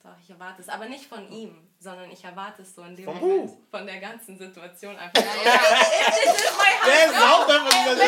[0.01, 0.69] Doch, ich erwarte es.
[0.69, 3.57] Aber nicht von ihm, sondern ich erwarte es so in dem Von Moment who?
[3.69, 5.21] von der ganzen Situation einfach.
[5.21, 8.05] Der ist auch da von dieser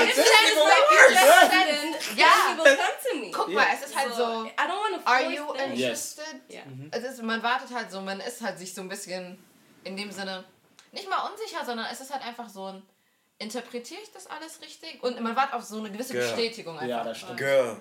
[2.16, 3.32] ja, to me.
[3.32, 4.46] Guck mal, es ist halt so.
[4.46, 6.42] I don't want to Are you interested?
[6.50, 6.62] Ja.
[6.90, 9.38] Es ist, man wartet halt so, man ist halt sich so ein bisschen
[9.84, 10.44] in dem Sinne
[10.92, 12.82] nicht mal unsicher, sondern es ist halt einfach so ein
[13.40, 15.02] interpretiere ich das alles richtig?
[15.04, 16.28] Und man wartet auf so eine gewisse Girl.
[16.28, 16.88] Bestätigung einfach.
[16.88, 17.38] Ja, das stimmt.
[17.38, 17.78] Girl,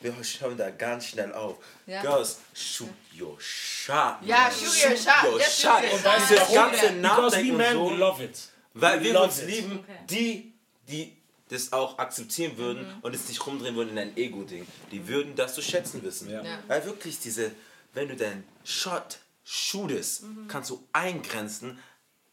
[0.00, 1.56] wir schauen da ganz schnell auf.
[1.86, 2.02] Ja.
[2.02, 2.88] Girls, shoot
[3.18, 4.16] your shot.
[4.22, 5.24] Ja, shoot your shot.
[5.32, 5.82] your Yes, shot.
[5.92, 8.38] Und weißt du, das ganze Nachdenken men, und we so, love it.
[8.74, 9.46] weil wir love uns it.
[9.48, 9.98] lieben, Okay.
[10.10, 10.52] die,
[10.88, 11.16] die
[11.48, 15.54] das auch akzeptieren würden und es nicht rumdrehen würden in ein Ego-Ding, die würden das
[15.54, 16.28] zu schätzen wissen.
[16.28, 16.42] Ja.
[16.42, 16.58] Ja.
[16.66, 17.52] Weil wirklich diese,
[17.94, 21.78] wenn du deinen Shot shootest, kannst du eingrenzen,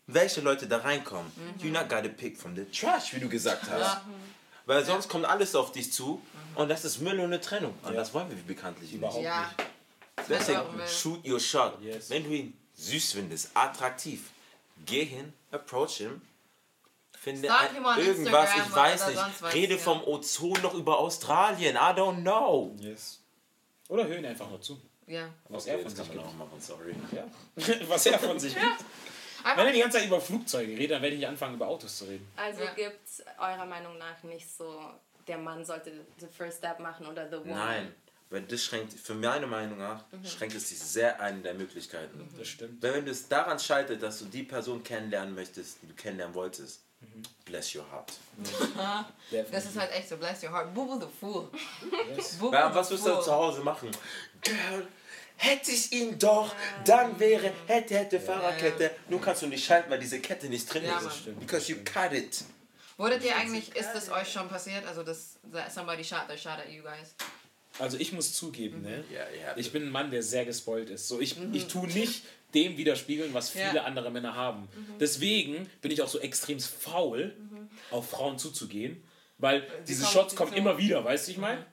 [0.08, 1.32] welche Leute da reinkommen.
[1.60, 4.02] You not gotta pick from the trash, wie du gesagt hast.
[4.66, 6.22] Weil sonst kommt alles auf dich zu
[6.56, 7.74] und das ist Müll und eine Trennung.
[7.84, 8.00] Und Ja.
[8.00, 9.00] das wollen wir bekanntlich nicht.
[9.00, 9.42] Überhaupt Ja.
[9.58, 10.30] nicht.
[10.30, 10.88] Deswegen, auch Müll.
[10.88, 11.82] shoot your shot.
[11.82, 12.10] Yes.
[12.10, 14.30] Wenn du ihn süß findest, attraktiv,
[14.86, 16.22] geh hin, approach him,
[17.20, 19.80] finde ein, irgendwas, Instagram ich weiß oder nicht, rede ja.
[19.80, 22.74] vom Ozon noch über Australien, I don't know.
[22.80, 23.20] Yes.
[23.90, 24.80] Oder hören einfach nur zu.
[25.08, 25.28] Ja.
[25.50, 26.24] Was Okay, er von sich gibt.
[26.24, 26.96] auch machen, sorry.
[27.12, 27.26] Ja.
[27.90, 28.66] Was er von sich gibt.
[29.44, 31.68] Wenn Einfach, er die ganze Zeit über Flugzeuge redet, dann werde ich nicht anfangen, über
[31.68, 32.28] Autos zu reden.
[32.36, 32.74] Also Ja.
[32.74, 34.82] gibt es eurer Meinung nach nicht so,
[35.28, 37.50] der Mann sollte the first step machen oder the woman?
[37.58, 37.96] Nein,
[38.30, 42.28] weil das schränkt, für meine Meinung nach, schränkt es dich sehr ein in der Möglichkeiten.
[42.38, 42.82] Das stimmt.
[42.82, 46.82] Weil wenn es daran scheitert, dass du die Person kennenlernen möchtest, die du kennenlernen wolltest,
[47.46, 48.14] bless your heart.
[49.52, 50.74] das ist halt echt so, bless your heart.
[50.74, 51.50] Boo the fool.
[52.16, 52.38] Yes.
[52.38, 53.24] Boo Ja, the was wirst du fool.
[53.24, 53.92] zu Hause machen?
[54.42, 54.88] Girl,
[55.44, 56.54] hätte ich ihn doch,
[56.86, 58.92] dann wäre, hätte, hätte, Fahrradkette.
[59.10, 61.26] Nun kannst du nicht schalten, weil diese Kette nicht drin Ja, ist.
[61.26, 61.36] Mann.
[61.40, 62.44] Because you cut it.
[62.98, 64.86] Wurdet ihr eigentlich, ist das euch schon passiert?
[64.86, 65.38] Also, dass
[65.74, 67.16] somebody shot their shot at you guys?
[67.80, 69.04] Also ich muss zugeben, ne?
[69.12, 69.58] Ja, ja.
[69.58, 71.08] Ich bin ein Mann, der sehr gespoilt ist.
[71.08, 73.84] So, ich, ich tue nicht dem widerspiegeln, was viele Ja.
[73.86, 74.68] andere Männer haben.
[75.00, 77.36] Deswegen bin ich auch so extrem faul,
[77.90, 79.04] auf Frauen zuzugehen,
[79.40, 81.66] weil diese kommen- Shots die kommen so- immer wieder, weißt du, ich meine?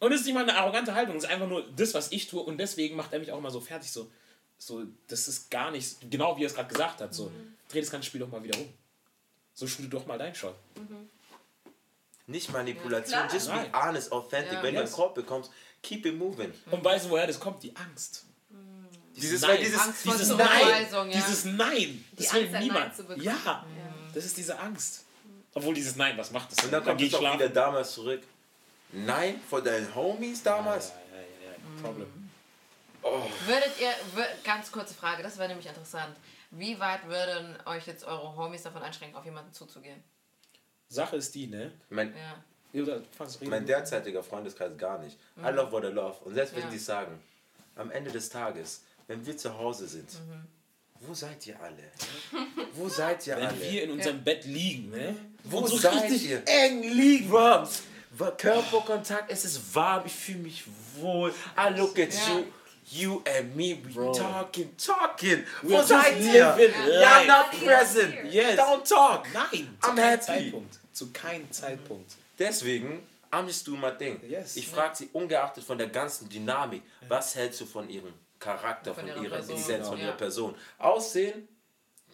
[0.00, 2.28] Und es ist nicht mal eine arrogante Haltung, es ist einfach nur das, was ich
[2.28, 4.10] tue und deswegen macht er mich auch immer so fertig, so,
[4.58, 7.32] so das ist gar nicht, genau wie er es gerade gesagt hat, so,
[7.68, 8.68] dreh das ganze Spiel doch mal wieder um.
[9.54, 10.54] So shoote doch mal dein Shot.
[12.28, 14.52] Nicht Manipulation, Ja, just be honest, authentic.
[14.52, 14.62] Ja.
[14.62, 14.94] Wenn du einen Yes.
[14.94, 15.50] Korb bekommst,
[15.82, 16.52] keep it moving.
[16.70, 17.62] Und weißt du, woher das kommt?
[17.62, 18.24] Die Angst.
[19.16, 19.58] Dieses, Nein.
[19.60, 20.86] dieses, Angst Dieses Nein.
[20.92, 21.04] ja.
[21.06, 22.04] Dieses Nein.
[22.16, 22.92] Das will niemand.
[23.16, 23.66] Ja.
[24.14, 25.04] Das ist diese Angst.
[25.54, 26.64] Obwohl dieses Nein, was macht das?
[26.64, 28.22] und dann kommt es auch wieder damals zurück.
[28.92, 30.88] Nein, vor deinen Homies damals.
[30.88, 31.82] Ja, ja, ja, ja.
[31.82, 32.30] Problem.
[33.46, 33.90] Würdet ihr,
[34.44, 36.16] ganz kurze Frage, das wäre nämlich interessant.
[36.50, 40.02] Wie weit würden euch jetzt eure Homies davon einschränken, auf jemanden zuzugehen?
[40.88, 41.72] Sache ist die, ne?
[41.90, 42.42] Mein, Ja.
[42.72, 43.00] Ja,
[43.48, 45.16] mein derzeitiger Freundeskreis gar nicht.
[45.38, 46.16] I love what I love.
[46.24, 46.68] Und selbst wenn Ja.
[46.70, 47.18] die sagen,
[47.76, 50.46] am Ende des Tages, wenn wir zu Hause sind, Mhm.
[51.00, 51.84] wo seid ihr alle?
[52.74, 53.60] Wo seid ihr Wenn alle?
[53.70, 55.16] wir in unserem Bett liegen, ne?
[55.44, 56.42] Wo Und so seid richtig ihr?
[56.46, 57.30] eng liegen.
[57.30, 57.68] Bro, wa-
[58.26, 60.64] Körperkontakt, es ist warm, ich fühle mich
[60.96, 61.30] wohl.
[61.56, 62.34] I look at Ja.
[62.38, 62.44] you.
[62.90, 64.12] You and me, we Bro.
[64.14, 65.44] talking, talking.
[65.62, 66.56] We're Wo just seid ihr?
[66.56, 67.26] life.
[67.26, 68.14] not present.
[68.32, 68.58] Yes.
[68.58, 69.26] Don't talk.
[69.34, 70.22] Nein, zu I'm keinem happy.
[70.24, 70.78] Zeitpunkt.
[70.94, 72.12] Zu keinem Zeitpunkt.
[72.38, 74.18] Deswegen, I'm just doing my thing.
[74.26, 74.56] Yes.
[74.56, 79.06] Ich frage sie, ungeachtet von der ganzen Dynamik, was hältst du von ihrem Charakter, Von
[79.06, 80.04] von, ihrer Person, Essenz, von ja.
[80.06, 80.54] ihrer Person?
[80.78, 81.46] Aussehen,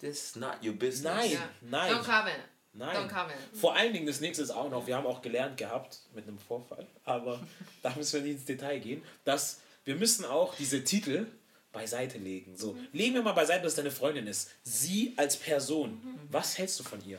[0.00, 1.14] this is not your business.
[1.14, 1.30] Nein.
[1.30, 1.48] Ja.
[1.60, 1.92] Nein.
[1.92, 2.40] Don't come in.
[2.74, 2.96] Nein.
[2.96, 3.58] Don't come in.
[3.58, 6.38] Vor allen Dingen, das nächste ist auch noch, wir haben auch gelernt gehabt mit einem
[6.38, 7.40] Vorfall, aber
[7.82, 11.26] da müssen wir nicht ins Detail gehen, dass wir müssen auch diese Titel
[11.72, 12.56] beiseite legen.
[12.56, 14.50] So, legen wir mal beiseite, dass deine Freundin ist.
[14.62, 17.18] Sie als Person, was hältst du von ihr?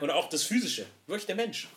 [0.00, 1.68] Und auch das Physische, wirklich der Mensch.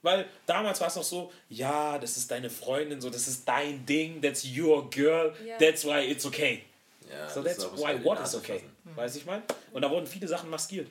[0.00, 3.84] Weil damals war es noch so, ja, das ist deine Freundin, so, das ist dein
[3.84, 5.58] Ding, that's your girl, Ja.
[5.58, 6.62] that's why it's okay.
[7.10, 8.60] Ja, So das that's why what is okay.
[8.60, 8.96] fassen.
[8.96, 9.42] Weiß ich mal?
[9.72, 10.88] Und da wurden viele Sachen maskiert.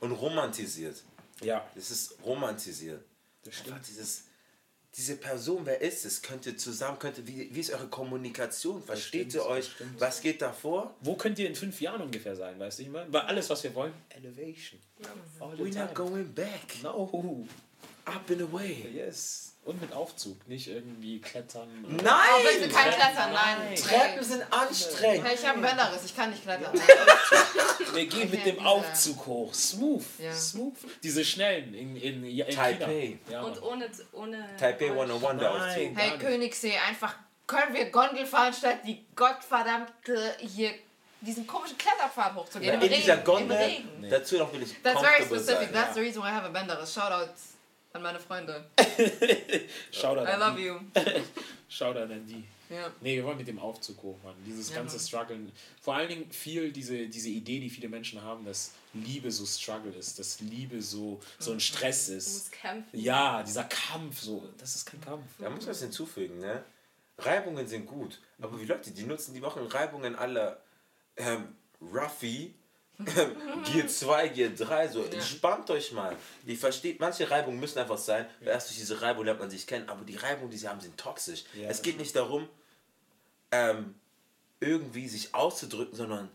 [0.00, 1.02] Und romantisiert.
[1.40, 3.02] Ja, Das ist romantisiert.
[3.44, 3.88] das Einfach stimmt.
[3.88, 4.24] dieses,
[4.96, 6.20] diese Person, wer ist es?
[6.22, 8.82] Könnt ihr zusammen, könnt ihr, wie, wie ist eure Kommunikation?
[8.82, 9.70] Versteht ihr euch?
[9.98, 10.94] Was geht da vor?
[11.00, 13.12] Wo könnt ihr in fünf Jahren ungefähr sein, weißt du, ich meine?
[13.12, 14.80] Weil alles, was wir wollen, Elevation.
[15.38, 15.84] We're time.
[15.84, 16.82] not going back.
[16.82, 17.46] No.
[18.04, 18.86] Up and away.
[18.92, 19.54] Yes.
[19.68, 21.68] Und mit Aufzug, nicht irgendwie klettern.
[21.84, 22.72] Oh, bitte Nein!
[22.72, 23.74] kein Klettern, nein.
[23.76, 25.26] Treppen sind anstrengend.
[25.26, 26.72] Hey, ich habe ein Bänderriss, ich kann nicht klettern.
[27.92, 29.52] Wir gehen mit Okay, dem diese- Aufzug hoch.
[29.52, 30.04] Smooth.
[30.18, 30.32] Ja.
[30.32, 30.74] Smooth.
[31.02, 32.86] Diese schnellen in, in, in Taipei.
[32.86, 33.18] China.
[33.30, 33.90] Ja, Und ohne.
[34.12, 35.68] ohne Taipei 101 der Nein.
[35.68, 35.96] Aufzug.
[35.98, 36.18] Hey.
[36.18, 37.14] Königssee, einfach
[37.46, 40.70] können wir Gondel fahren, statt die gottverdammte hier
[41.20, 42.74] diesen komischen Kletterpfad hochzugehen.
[42.74, 43.62] In Im dieser Regen, Gondel, Im
[44.02, 44.06] Regen.
[44.10, 45.64] dazu noch will ich That's very specific.
[45.64, 45.72] sein.
[45.74, 46.94] That's the reason why I have a Bänderriss.
[46.94, 47.57] Shoutouts
[47.98, 48.64] an meine Freunde.
[49.92, 50.64] Shoutout I an love die.
[50.66, 50.80] you.
[51.68, 52.44] Shoutout an die.
[52.70, 52.90] Ja.
[53.00, 54.34] Nee, wir wollen mit dem Aufzug hoch, Mann.
[54.46, 55.06] Dieses Ja, ganze Mann.
[55.06, 55.52] Struggeln.
[55.80, 59.92] Vor allen Dingen viel diese, diese Idee, die viele Menschen haben, dass Liebe so Struggle
[59.92, 62.28] ist, dass Liebe so, so ein Stress Du ist.
[62.34, 63.00] musst kämpfen.
[63.00, 64.46] Ja, dieser Kampf, so.
[64.58, 65.24] Das ist kein Kampf.
[65.38, 66.62] Da muss man was hinzufügen, ne?
[67.20, 70.60] Reibungen sind gut, aber die Leute, die nutzen, die machen Reibungen aller
[71.16, 71.48] ähm,
[71.80, 72.54] Ruffy,
[73.72, 76.16] Gear 2, Gear 3, so entspannt euch mal.
[76.46, 79.66] Die versteht, manche Reibungen müssen einfach sein, weil erst durch diese Reibung lernt man sich
[79.66, 81.44] kennen, aber die Reibungen, die sie haben, sind toxisch.
[81.54, 82.48] Ja, es geht nicht darum,
[83.52, 83.94] ähm,
[84.60, 86.28] irgendwie sich auszudrücken, sondern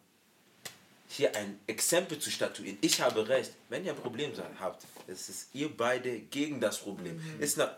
[1.09, 2.77] hier ein Exempel zu statuieren.
[2.81, 3.51] Ich habe recht.
[3.69, 7.21] Wenn ihr ein Problem habt, es ist ihr beide gegen das Problem.
[7.39, 7.75] Ist eine,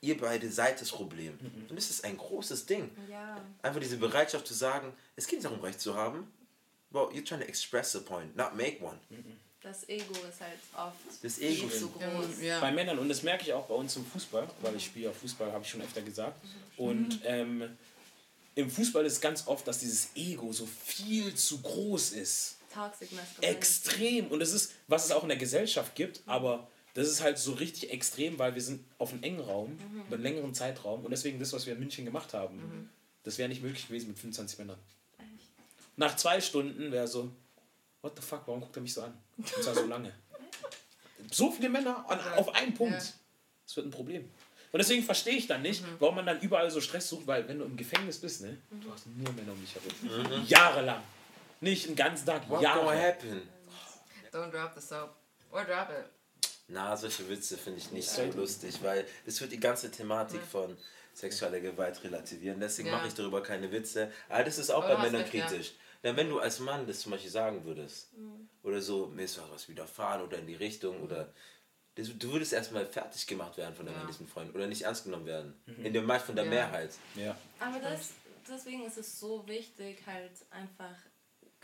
[0.00, 1.38] ihr beide seid das Problem.
[1.68, 2.90] Und das ist ein großes Ding.
[3.10, 3.40] Ja.
[3.62, 6.32] Einfach diese Bereitschaft zu sagen, es geht nicht darum, Recht zu haben.
[6.92, 8.98] Well, you're trying to express a point, not make one.
[9.62, 12.42] Das Ego ist halt oft Das Ego viel zu groß.
[12.42, 12.60] Ja.
[12.60, 15.12] Bei Männern, und das merke ich auch bei uns im Fußball, weil ich spiele ja
[15.12, 16.40] Fußball, habe ich schon öfter gesagt.
[16.76, 17.76] Und ähm,
[18.56, 22.56] im Fußball ist ganz oft, dass dieses Ego so viel zu groß ist.
[22.74, 23.56] Toxic Masculinity.
[23.56, 24.26] Extrem.
[24.28, 27.52] Und das ist, was es auch in der Gesellschaft gibt, aber das ist halt so
[27.52, 31.04] richtig extrem, weil wir sind auf einem engen Raum, über einen längeren Zeitraum.
[31.04, 32.90] Und deswegen das, was wir in München gemacht haben,
[33.22, 34.78] das wäre nicht möglich gewesen mit 25 Männern.
[35.96, 37.30] Nach zwei Stunden wäre so,
[38.00, 39.16] what the fuck, warum guckt er mich so an?
[39.36, 40.12] Und zwar so lange.
[41.30, 42.94] So viele Männer an, auf einen Punkt.
[43.02, 43.08] Ja.
[43.66, 44.22] Das wird ein Problem.
[44.72, 47.58] Und deswegen verstehe ich dann nicht, warum man dann überall so Stress sucht, weil wenn
[47.58, 50.44] du im Gefängnis bist, ne, du hast nur Männer um dich herum.
[50.46, 51.02] Jahrelang.
[51.60, 52.98] Nicht einen ganzen Tag, What gonna jahrelang.
[52.98, 53.42] happen?
[54.32, 55.14] Don't drop the soap.
[55.52, 56.06] Or drop it.
[56.68, 60.76] Na, solche Witze finde ich nicht so lustig, weil es wird die ganze Thematik von
[61.12, 62.58] sexueller Gewalt relativieren.
[62.58, 62.96] Deswegen Ja.
[62.96, 64.10] mache ich darüber keine Witze.
[64.30, 65.58] Aber das ist auch Aber bei Männern recht, ja.
[66.02, 68.12] Denn wenn du als Mann das zum Beispiel sagen würdest,
[68.62, 71.32] oder so, mir ist was widerfahren oder in die Richtung, oder
[71.94, 73.98] das, du würdest erstmal fertig gemacht werden von deinem Ja.
[74.00, 75.60] männlichen Freund oder nicht ernst genommen werden.
[75.66, 76.50] In der Meist von der Ja.
[76.50, 76.90] Mehrheit.
[77.14, 77.36] Ja.
[77.58, 78.10] Aber das,
[78.48, 80.94] deswegen ist es so wichtig, halt einfach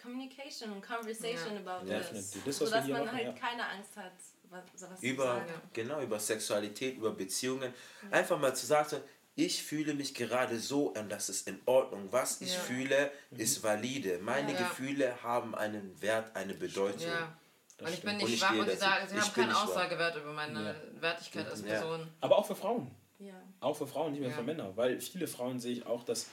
[0.00, 1.60] Communication und Conversation Ja.
[1.60, 2.36] about Ja, this.
[2.44, 3.32] Das, sodass man machen, halt ja.
[3.32, 4.12] keine Angst hat,
[4.50, 5.52] was, was zu über, sagen.
[5.72, 7.74] genau, über Sexualität, über Beziehungen.
[8.10, 9.02] Einfach mal zu sagen,
[9.38, 12.08] ich fühle mich gerade so und das ist in Ordnung.
[12.10, 12.58] Was ich Ja.
[12.60, 14.18] fühle, ist valide.
[14.18, 14.58] Meine Ja.
[14.58, 17.02] Gefühle haben einen Wert, eine Bedeutung.
[17.02, 17.38] Ja.
[17.80, 19.52] Und ich bin Und nicht ich schwach und sie sagen, sie Ich haben keinen.
[19.52, 21.00] Aussagewert über meine Ja.
[21.02, 21.66] Wertigkeit als Ja.
[21.68, 22.08] Person.
[22.20, 22.90] Aber auch für Frauen.
[23.20, 23.34] Ja.
[23.60, 24.36] Auch für Frauen, nicht mehr Ja.
[24.36, 24.76] für Männer.
[24.76, 26.26] Weil viele Frauen sehe ich auch, dass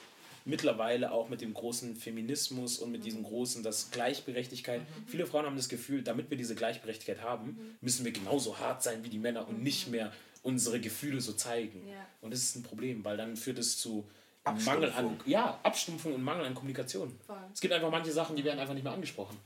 [0.44, 5.58] mittlerweile auch mit dem großen Feminismus und mit diesem großen, das Gleichberechtigkeit, viele Frauen haben
[5.58, 9.48] das Gefühl, damit wir diese Gleichberechtigkeit haben, müssen wir genauso hart sein wie die Männer
[9.48, 10.12] und nicht mehr
[10.46, 11.88] unsere Gefühle so zeigen.
[11.88, 12.06] Ja.
[12.22, 14.08] Und das ist ein Problem, weil dann führt es zu
[14.44, 14.74] Abstumpfung.
[14.82, 17.20] Mangel an, ja, Abstumpfung und Mangel an Kommunikation.
[17.26, 17.36] Voll.
[17.54, 19.38] Es gibt einfach manche Sachen, die werden einfach nicht mehr angesprochen.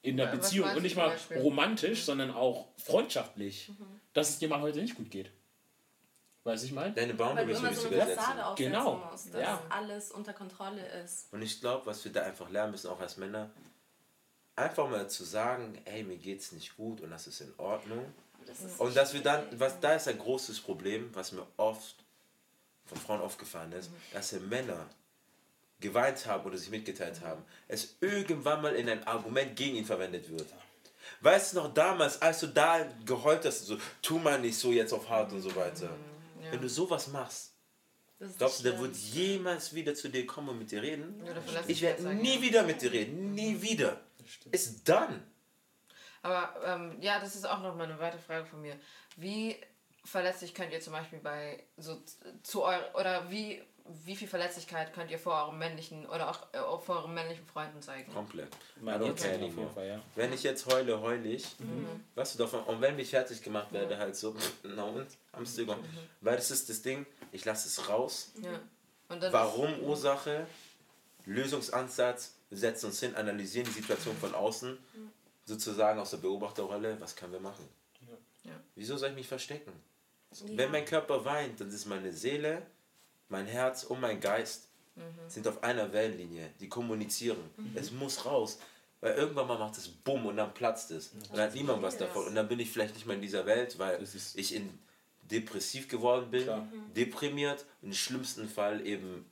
[0.00, 3.70] In der Ja, Beziehung und du nicht mal romantisch, sondern auch freundschaftlich,
[4.14, 5.30] dass es dir mal heute nicht gut geht.
[6.44, 6.92] Weißt du, ich meine?
[6.92, 8.24] Deine Weil du Boundaries immer willst so du eine übersetzen.
[8.24, 9.10] Fassade aufsetzen Genau.
[9.12, 9.62] musst, dass Ja.
[9.68, 11.32] alles unter Kontrolle ist.
[11.32, 13.50] Und ich glaube, was wir da einfach lernen müssen, auch als Männer,
[14.56, 18.04] einfach mal zu sagen, ey, mir geht's nicht gut und das ist in Ordnung.
[18.46, 21.96] Das Und dass wir dann, was da ist ein großes Problem, was mir oft
[22.86, 24.88] von Frauen aufgefallen ist, dass wir Männer
[25.80, 30.30] geweint haben oder sich mitgeteilt haben, es irgendwann mal in ein Argument gegen ihn verwendet
[30.30, 30.46] wird.
[31.20, 34.92] Weißt du noch damals, als du da geheult hast, so, tu mal nicht so jetzt
[34.92, 35.90] auf hart und so weiter.
[36.50, 37.52] Wenn du sowas machst,
[38.38, 41.22] glaubst du, der wird jemals wieder zu dir kommen und mit dir reden?
[41.24, 41.34] Ja,
[41.66, 42.42] Ich werde nie ja.
[42.42, 44.00] wieder mit dir reden, nie wieder.
[44.50, 45.22] Ist done.
[46.22, 48.76] Aber ähm, ja, das ist auch noch mal eine weitere Frage von mir.
[49.16, 49.56] Wie
[50.04, 52.02] verletzlich könnt ihr zum Beispiel bei so
[52.42, 56.58] zu euren oder wie wie viel Verletzlichkeit könnt ihr vor eurem männlichen oder auch, äh,
[56.58, 58.12] auch vor euren männlichen Freunden zeigen?
[58.12, 58.48] Komplett.
[58.76, 59.74] I Mein don't Jetzt care auf jeden anymore.
[59.74, 60.02] Fall, ja.
[60.14, 61.56] Wenn ich jetzt heule, heule ich.
[62.14, 62.62] Weißt du davon?
[62.64, 65.06] Und wenn ich fertig gemacht werde, halt so, na und?
[65.32, 65.74] Am Stück.
[66.20, 68.32] Weil das ist das Ding, ich lasse es raus.
[68.40, 68.60] Ja.
[69.08, 70.46] Und dann Warum Ursache,
[71.26, 74.78] Lösungsansatz, setzen uns hin, analysieren die Situation von außen,
[75.44, 77.66] sozusagen aus der Beobachterrolle, was können wir machen?
[78.44, 78.52] Ja.
[78.74, 79.72] Wieso soll ich mich verstecken?
[80.32, 80.56] Ja.
[80.56, 82.62] Wenn mein Körper weint, dann ist meine Seele,
[83.28, 84.68] mein Herz und mein Geist
[85.28, 86.50] sind auf einer Wellenlinie.
[86.60, 87.38] Die kommunizieren.
[87.74, 88.58] Es muss raus.
[89.00, 91.08] Weil irgendwann mal macht es Bumm und dann platzt es.
[91.08, 92.26] Und dann hat niemand was davon.
[92.26, 94.00] Und dann bin ich vielleicht nicht mehr in dieser Welt, weil
[94.34, 94.78] ich in
[95.22, 96.68] depressiv geworden bin, Klar.
[96.94, 99.24] deprimiert und im schlimmsten Fall eben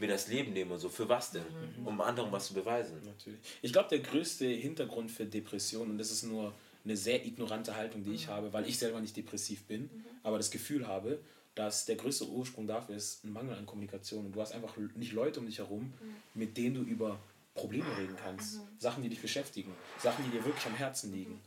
[0.00, 0.88] mir das Leben nehme und so.
[0.88, 1.44] Für was denn?
[1.84, 3.00] Um anderen was zu beweisen.
[3.04, 3.40] Natürlich.
[3.62, 6.52] Ich glaube, der größte Hintergrund für Depressionen, und das ist nur
[6.84, 9.88] eine sehr ignorante Haltung, die ich habe, weil ich selber nicht depressiv bin,
[10.22, 11.20] aber das Gefühl habe,
[11.54, 14.26] dass der größte Ursprung dafür ist ein Mangel an Kommunikation.
[14.26, 15.92] Und du hast einfach nicht Leute um dich herum,
[16.34, 17.18] mit denen du über
[17.54, 18.60] Probleme reden kannst.
[18.78, 19.72] Sachen, die dich beschäftigen.
[19.98, 21.40] Sachen, die dir wirklich am Herzen liegen.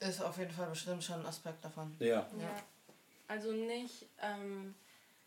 [0.00, 1.94] ist auf jeden Fall bestimmt schon ein Aspekt davon.
[1.98, 2.28] Ja.
[2.38, 2.62] Ja.
[3.26, 4.74] Also nicht ähm,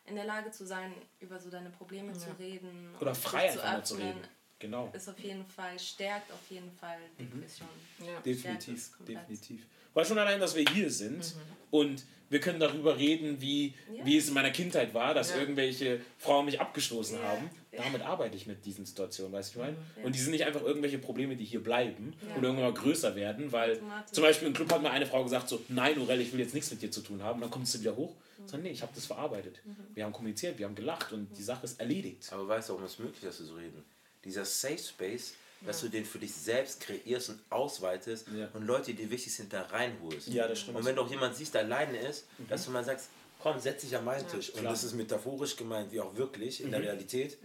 [0.05, 2.89] in der Lage zu sein, über so deine Probleme zu reden.
[2.99, 4.21] Oder und frei einfach zu öffnen, reden.
[4.59, 4.89] Genau.
[4.93, 7.67] Ist auf jeden Fall, stärkt auf jeden Fall Depression.
[7.99, 8.19] Ja.
[8.21, 9.65] Definitiv, definitiv.
[9.93, 11.35] Weil schon allein, dass wir hier sind
[11.71, 14.05] und wir können darüber reden, wie, Ja.
[14.05, 15.37] wie es in meiner Kindheit war, dass Ja.
[15.37, 17.23] irgendwelche Frauen mich abgestoßen Ja.
[17.27, 17.49] haben.
[17.75, 19.77] Damit arbeite ich mit diesen Situationen, weißt du, ich meine?
[19.97, 20.03] Ja.
[20.05, 22.35] Und die sind nicht einfach irgendwelche Probleme, die hier bleiben Ja.
[22.35, 25.49] und irgendwann mal größer werden, weil zum Beispiel im Club hat mir eine Frau gesagt,
[25.49, 27.41] so, nein, Urel, ich will jetzt nichts mit dir zu tun haben.
[27.41, 28.13] Dann kommst du wieder hoch.
[28.43, 28.47] Mhm.
[28.47, 29.61] Sondern nee, ich habe das verarbeitet.
[29.93, 32.31] Wir haben kommuniziert, wir haben gelacht und die Sache ist erledigt.
[32.31, 33.83] Aber weißt du, warum es möglich ist, dass wir so reden?
[34.23, 35.33] Dieser Safe Space,
[35.65, 38.49] dass du den für dich selbst kreierst und ausweitest Ja.
[38.53, 40.27] und Leute, die dir wichtig sind, da reinholst.
[40.29, 40.77] Ja, das stimmt.
[40.77, 43.81] Und wenn du auch jemand siehst, der alleine ist, dass du mal sagst, komm, setz
[43.81, 44.49] dich an meinen Tisch.
[44.51, 44.71] Und Klar.
[44.73, 47.37] das ist metaphorisch gemeint, wie auch wirklich in der Realität.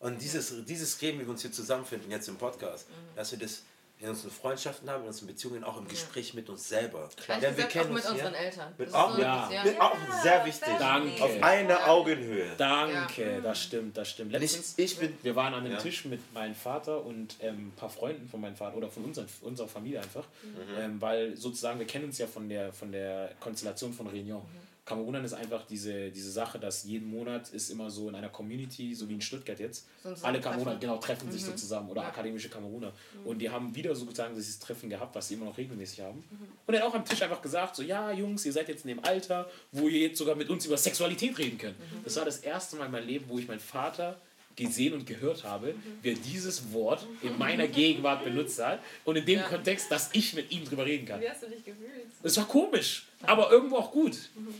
[0.00, 3.62] Und dieses, dieses Reden, wie wir uns hier zusammenfinden, jetzt im Podcast, dass wir das
[3.98, 7.08] in unseren Freundschaften haben, in unseren Beziehungen, auch im Gespräch mit uns selber.
[7.28, 8.34] Ehrlich Denn wir kennen auch mit uns unseren.
[8.34, 8.74] Eltern.
[8.76, 9.50] Mit Das auch ist mit, Ja.
[9.50, 9.64] ja.
[9.64, 10.68] mit auch sehr wichtig.
[10.78, 11.24] Danke.
[11.24, 12.50] Auf einer Augenhöhe.
[12.58, 14.34] Danke, das stimmt, das stimmt.
[14.34, 15.78] Und ich, Letztens, ich bin wir waren an einem Ja.
[15.78, 19.26] Tisch mit meinem Vater und ähm, ein paar Freunden von meinem Vater oder von unseren,
[19.40, 20.24] unserer Familie einfach,
[20.78, 24.42] ähm, weil sozusagen wir kennen uns ja von der, von der Konstellation von Réunion.
[24.86, 28.94] Kamerunan ist einfach diese, diese Sache, dass jeden Monat ist immer so in einer Community,
[28.94, 30.40] so wie in Stuttgart jetzt, So ein alle.
[30.40, 32.08] Kameruner genau treffen sich so zusammen oder Ja.
[32.08, 32.92] akademische Kameruner.
[33.24, 36.22] Und die haben wieder sozusagen dieses Treffen gehabt, was sie immer noch regelmäßig haben.
[36.66, 38.88] Und er hat auch am Tisch einfach gesagt, so ja Jungs, ihr seid jetzt in
[38.88, 41.74] dem Alter, wo ihr jetzt sogar mit uns über Sexualität reden könnt.
[42.04, 44.20] Das war das erste Mal in meinem Leben, wo ich meinen Vater
[44.56, 49.26] gesehen und gehört habe, wie er dieses Wort in meiner Gegenwart benutzt hat und in
[49.26, 49.48] dem Ja.
[49.48, 51.20] Kontext, dass ich mit ihm drüber reden kann.
[51.20, 51.90] Wie hast du dich gefühlt?
[52.22, 54.16] Es war komisch, aber irgendwo auch gut.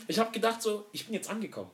[0.06, 1.70] Ich habe gedacht so, ich bin jetzt angekommen.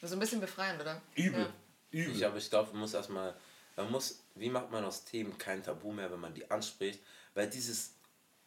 [0.00, 1.02] Das ist ein bisschen befreiend, oder?
[1.16, 1.40] Übel.
[1.40, 1.52] Ja.
[1.90, 2.14] Übel.
[2.16, 3.34] Ich, aber ich glaube, man muss erstmal,
[3.76, 7.00] man muss, wie macht man aus Themen kein Tabu mehr, wenn man die anspricht?
[7.34, 7.90] Weil dieses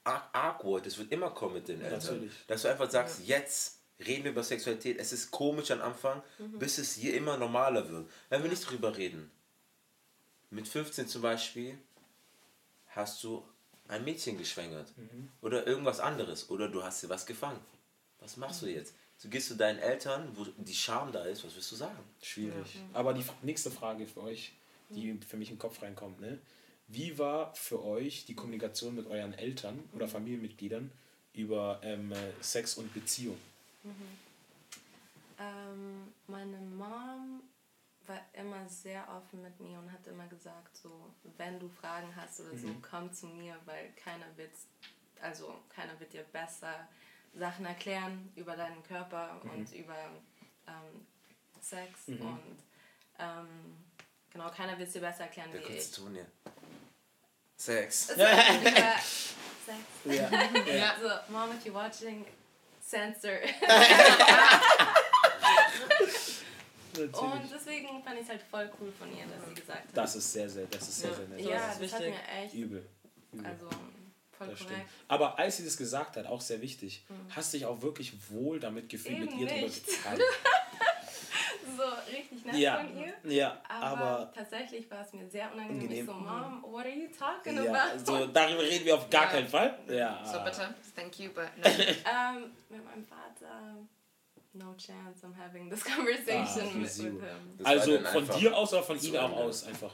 [0.06, 2.00] Ar- Awkward, das wird immer kommen mit den Eltern.
[2.00, 2.32] Natürlich.
[2.48, 5.00] Dass du einfach sagst, jetzt reden wir über Sexualität.
[5.00, 6.22] Es ist komisch am Anfang,
[6.60, 8.10] bis es hier immer normaler wird.
[8.30, 9.32] Wenn wir nicht drüber reden.
[10.50, 11.78] Mit 15 zum Beispiel
[12.88, 13.44] hast du
[13.88, 14.94] ein Mädchen geschwängert.
[15.42, 16.50] Oder irgendwas anderes.
[16.50, 17.60] Oder du hast dir was gefangen.
[18.20, 18.94] Was machst du jetzt?
[19.22, 21.98] Du gehst zu deinen Eltern, wo die Scham da ist, was wirst du sagen?
[22.22, 22.80] Schwierig.
[22.94, 24.54] Aber die nächste Frage für euch,
[24.90, 26.40] die für mich im Kopf reinkommt, ne?
[26.88, 30.90] Wie war für euch die Kommunikation mit euren Eltern oder Familienmitgliedern
[31.34, 33.38] über ähm, äh, Sex und Beziehung?
[35.39, 37.43] Ähm, meine Mom
[38.08, 42.39] war immer sehr offen mit mir und hat immer gesagt, so, wenn du Fragen hast
[42.39, 44.52] oder so, komm zu mir, weil keiner wird,
[45.21, 46.88] also keiner wird dir besser
[47.34, 49.95] Sachen erklären über deinen Körper und über
[50.67, 51.06] ähm,
[51.62, 52.58] Sex und
[53.19, 53.47] ähm,
[54.32, 55.91] genau, keiner wird es dir besser erklären wie kannst ich.
[55.95, 56.26] du tun hier?
[57.58, 58.08] Sex.
[58.08, 58.17] Sex.
[60.06, 60.30] Ja.
[60.65, 60.95] Ja.
[61.02, 62.26] So, Mom, if you're watching,
[62.88, 63.32] censor.
[66.97, 69.95] Und deswegen fand ich es halt voll cool von ihr, dass sie gesagt hat.
[69.97, 71.15] Das ist sehr, sehr, das ist sehr, Ja.
[71.15, 71.41] sehr nett.
[71.41, 72.89] Ja, ist es das hat mir echt, Übel.
[73.34, 73.45] Übel.
[73.45, 73.69] also
[74.36, 74.71] voll Das stimmt.
[74.71, 74.89] korrekt.
[75.08, 78.89] Aber als sie das gesagt hat, auch sehr wichtig, hast dich auch wirklich wohl damit
[78.89, 79.67] gefühlt, mit Eben ihr drüber.
[81.76, 81.84] So
[82.16, 83.14] richtig nett Ja, von ihr.
[83.24, 85.82] ja, Aber, aber tatsächlich war es mir sehr unangenehm.
[85.82, 86.00] Angenehm.
[86.00, 88.00] Ich so, Mom, what are you talking ja, about?
[88.06, 89.30] so, darüber reden wir auf gar Ja.
[89.30, 89.78] keinen Fall.
[89.90, 90.24] Ja.
[90.26, 90.74] So bitte.
[90.96, 91.64] Thank you, but no.
[91.70, 93.76] Ähm, mit meinem Vater,
[94.54, 97.22] no chance I'm having this conversation Ah, with, him.
[97.64, 99.92] Also von dir aus oder von ihm auch aus einfach?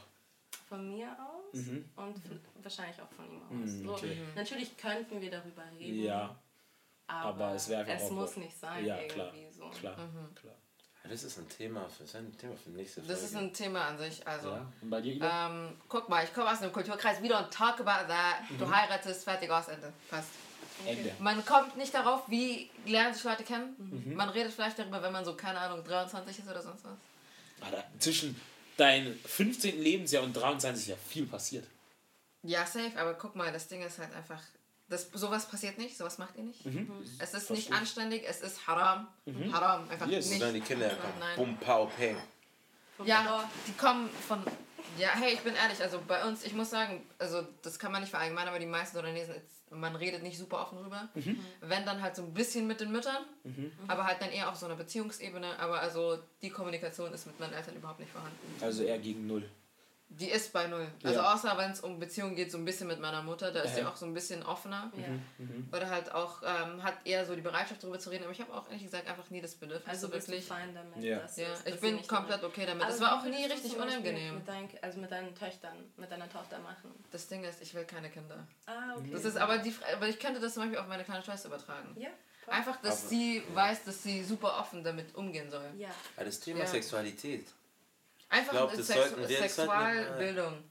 [0.70, 1.86] Von mir aus Mhm.
[1.98, 2.16] und
[2.64, 3.72] wahrscheinlich auch von ihm aus.
[3.74, 4.18] Mhm, so, okay.
[4.36, 6.04] Natürlich könnten wir darüber reden.
[6.04, 6.36] Ja,
[7.08, 9.70] aber, aber es wäre einfach es auch- muss nicht sein ja, irgendwie klar, so.
[9.70, 10.34] klar, Mhm.
[10.36, 10.56] klar.
[11.04, 13.14] Ja, Das ist ein Thema für, das ein Thema für die nächste Folge.
[13.14, 14.26] Das ist ein Thema an sich.
[14.28, 14.72] Also, Ja.
[14.82, 17.22] Und bei dir, ähm, guck mal, ich komme aus einem Kulturkreis.
[17.22, 18.38] We don't talk about that.
[18.58, 19.92] Du heiratest, fertig aus, Ende.
[20.10, 20.30] Passt.
[20.86, 21.14] Ende.
[21.20, 24.14] Man kommt nicht darauf, wie lernen sich Leute kennen.
[24.16, 26.98] Man redet vielleicht darüber, wenn man so, keine Ahnung, 23 ist oder sonst was.
[27.62, 28.40] Alter, zwischen
[28.78, 29.82] deinem 15.
[29.82, 31.66] Lebensjahr und 23 ist ja viel passiert.
[32.42, 34.42] Ja, safe, aber guck mal, das Ding ist halt einfach,
[34.94, 36.64] das, sowas passiert nicht, sowas macht ihr nicht.
[37.20, 39.08] Es ist nicht anständig, es ist haram.
[39.52, 40.30] Haram, einfach Yes.
[40.30, 40.42] Nicht.
[40.42, 41.36] dann die Kinder Nein.
[41.36, 42.16] bum, pau, peng.
[43.04, 44.44] Ja, die kommen von.
[45.00, 48.02] Ja, hey, ich bin ehrlich, also bei uns, ich muss sagen, also das kann man
[48.02, 49.34] nicht verallgemeinern, aber die meisten Sudanesen,
[49.72, 51.10] man redet nicht super offen drüber.
[51.62, 53.26] Wenn dann halt so ein bisschen mit den Müttern,
[53.88, 55.58] aber halt dann eher auf so einer Beziehungsebene.
[55.60, 58.38] Aber also die Kommunikation ist mit meinen Eltern überhaupt nicht vorhanden.
[58.62, 59.50] Also eher gegen null.
[60.10, 60.88] Die ist bei null.
[61.04, 61.34] Also Ja.
[61.34, 63.90] außer wenn es um Beziehungen geht, so ein bisschen mit meiner Mutter, da ist Ja.
[63.90, 64.92] auch so ein bisschen offener.
[64.96, 65.08] Ja.
[65.40, 65.68] Mhm.
[65.72, 68.54] Oder halt auch, ähm, hat eher so die Bereitschaft darüber zu reden, aber ich habe
[68.54, 70.46] auch ehrlich gesagt einfach nie das Bedürfnis Also so wirklich.
[70.46, 71.18] fein damit, Ja.
[71.20, 72.84] dass Ja, es- ich dass bin sie komplett okay damit.
[72.84, 74.36] Aber Das war auch nie richtig unangenehm.
[74.36, 76.92] Mit deinen, also mit deinen Töchtern, mit deiner Tochter machen.
[77.12, 78.46] Das Ding ist, ich will keine Kinder.
[78.68, 79.10] Ah, okay.
[79.12, 81.48] Das ist aber die, Fra- aber ich könnte das zum Beispiel auf meine kleine Schwester
[81.48, 81.96] übertragen.
[82.00, 82.10] Ja.
[82.48, 85.66] Einfach, dass Aber- sie weiß, dass sie super offen damit umgehen soll.
[85.78, 85.90] Ja.
[86.18, 86.68] Ja, das Thema Ja.
[86.68, 87.48] Sexualität.
[88.34, 90.64] Einfach glaub, das Sex sollten wir- das Sexualbildung.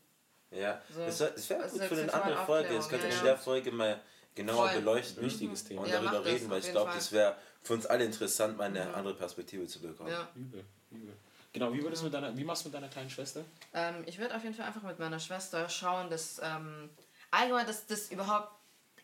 [0.50, 1.06] Ja, So.
[1.06, 2.74] das, das wäre Also gut für eine andere Folge.
[2.74, 3.38] Das könnte Aufklärung, in ja, der ja.
[3.38, 4.00] Folge mal
[4.34, 4.78] genauer Voll.
[4.80, 5.82] beleuchten Wichtiges Thema.
[5.82, 8.64] und Ja, darüber das, reden, weil ich glaube, das wäre für uns alle interessant, mal
[8.64, 10.10] eine andere Perspektive zu bekommen.
[10.10, 10.28] Ja.
[10.34, 11.14] Übel, übel.
[11.54, 13.44] Genau, wie, würdest du mit deiner, wie machst du mit deiner kleinen Schwester?
[13.74, 16.90] Ähm, ich würde auf jeden Fall einfach mit meiner Schwester schauen, dass ähm,
[17.30, 18.50] allgemein, dass das überhaupt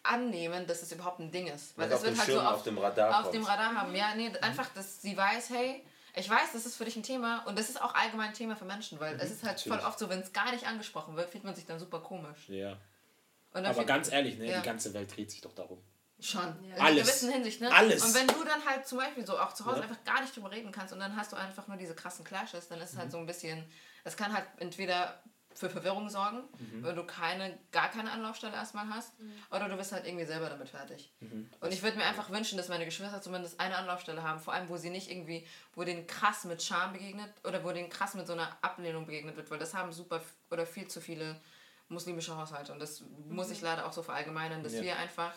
[0.02, 1.76] annehmen, dass es überhaupt ein Ding ist.
[1.76, 3.34] Weil es auf wird dem halt so Schirm, auf, auf dem Radar auf kommt.
[3.34, 3.94] dem Radar haben.
[3.94, 5.84] Ja, nee, einfach, dass sie weiß, hey,
[6.18, 8.56] ich weiß, das ist für dich ein Thema und das ist auch allgemein ein Thema
[8.56, 9.88] für Menschen, weil es ist halt voll natürlich.
[9.88, 12.48] oft so, wenn es gar nicht angesprochen wird, fühlt man sich dann super komisch.
[12.48, 12.76] Ja.
[13.52, 14.60] Aber ganz ehrlich, ne, Ja.
[14.60, 15.82] die ganze Welt dreht sich doch darum.
[16.20, 16.42] Schon.
[16.68, 16.74] Ja.
[16.76, 17.02] In Alles.
[17.06, 17.72] gewissen Hinsicht, ne?
[17.72, 18.02] Alles.
[18.04, 19.82] Und wenn du dann halt zum Beispiel so auch zu Hause Ja.
[19.84, 22.68] einfach gar nicht drüber reden kannst und dann hast du einfach nur diese krassen Clashes,
[22.68, 22.98] dann ist es Mhm.
[23.00, 23.64] halt so ein bisschen,
[24.04, 25.22] es kann halt entweder
[25.58, 26.82] für Verwirrung sorgen, Mhm.
[26.84, 29.12] wenn du keine, gar keine Anlaufstelle erstmal hast,
[29.50, 31.12] oder du bist halt irgendwie selber damit fertig.
[31.20, 31.50] Mhm.
[31.60, 34.68] Und ich würde mir einfach wünschen, dass meine Geschwister zumindest eine Anlaufstelle haben, vor allem
[34.68, 38.26] wo sie nicht irgendwie, wo denen krass mit Scham begegnet oder wo denen krass mit
[38.26, 41.40] so einer Ablehnung begegnet wird, weil das haben super oder viel zu viele
[41.88, 44.82] muslimische Haushalte und das muss ich leider auch so verallgemeinern, dass Ja.
[44.82, 45.32] wir einfach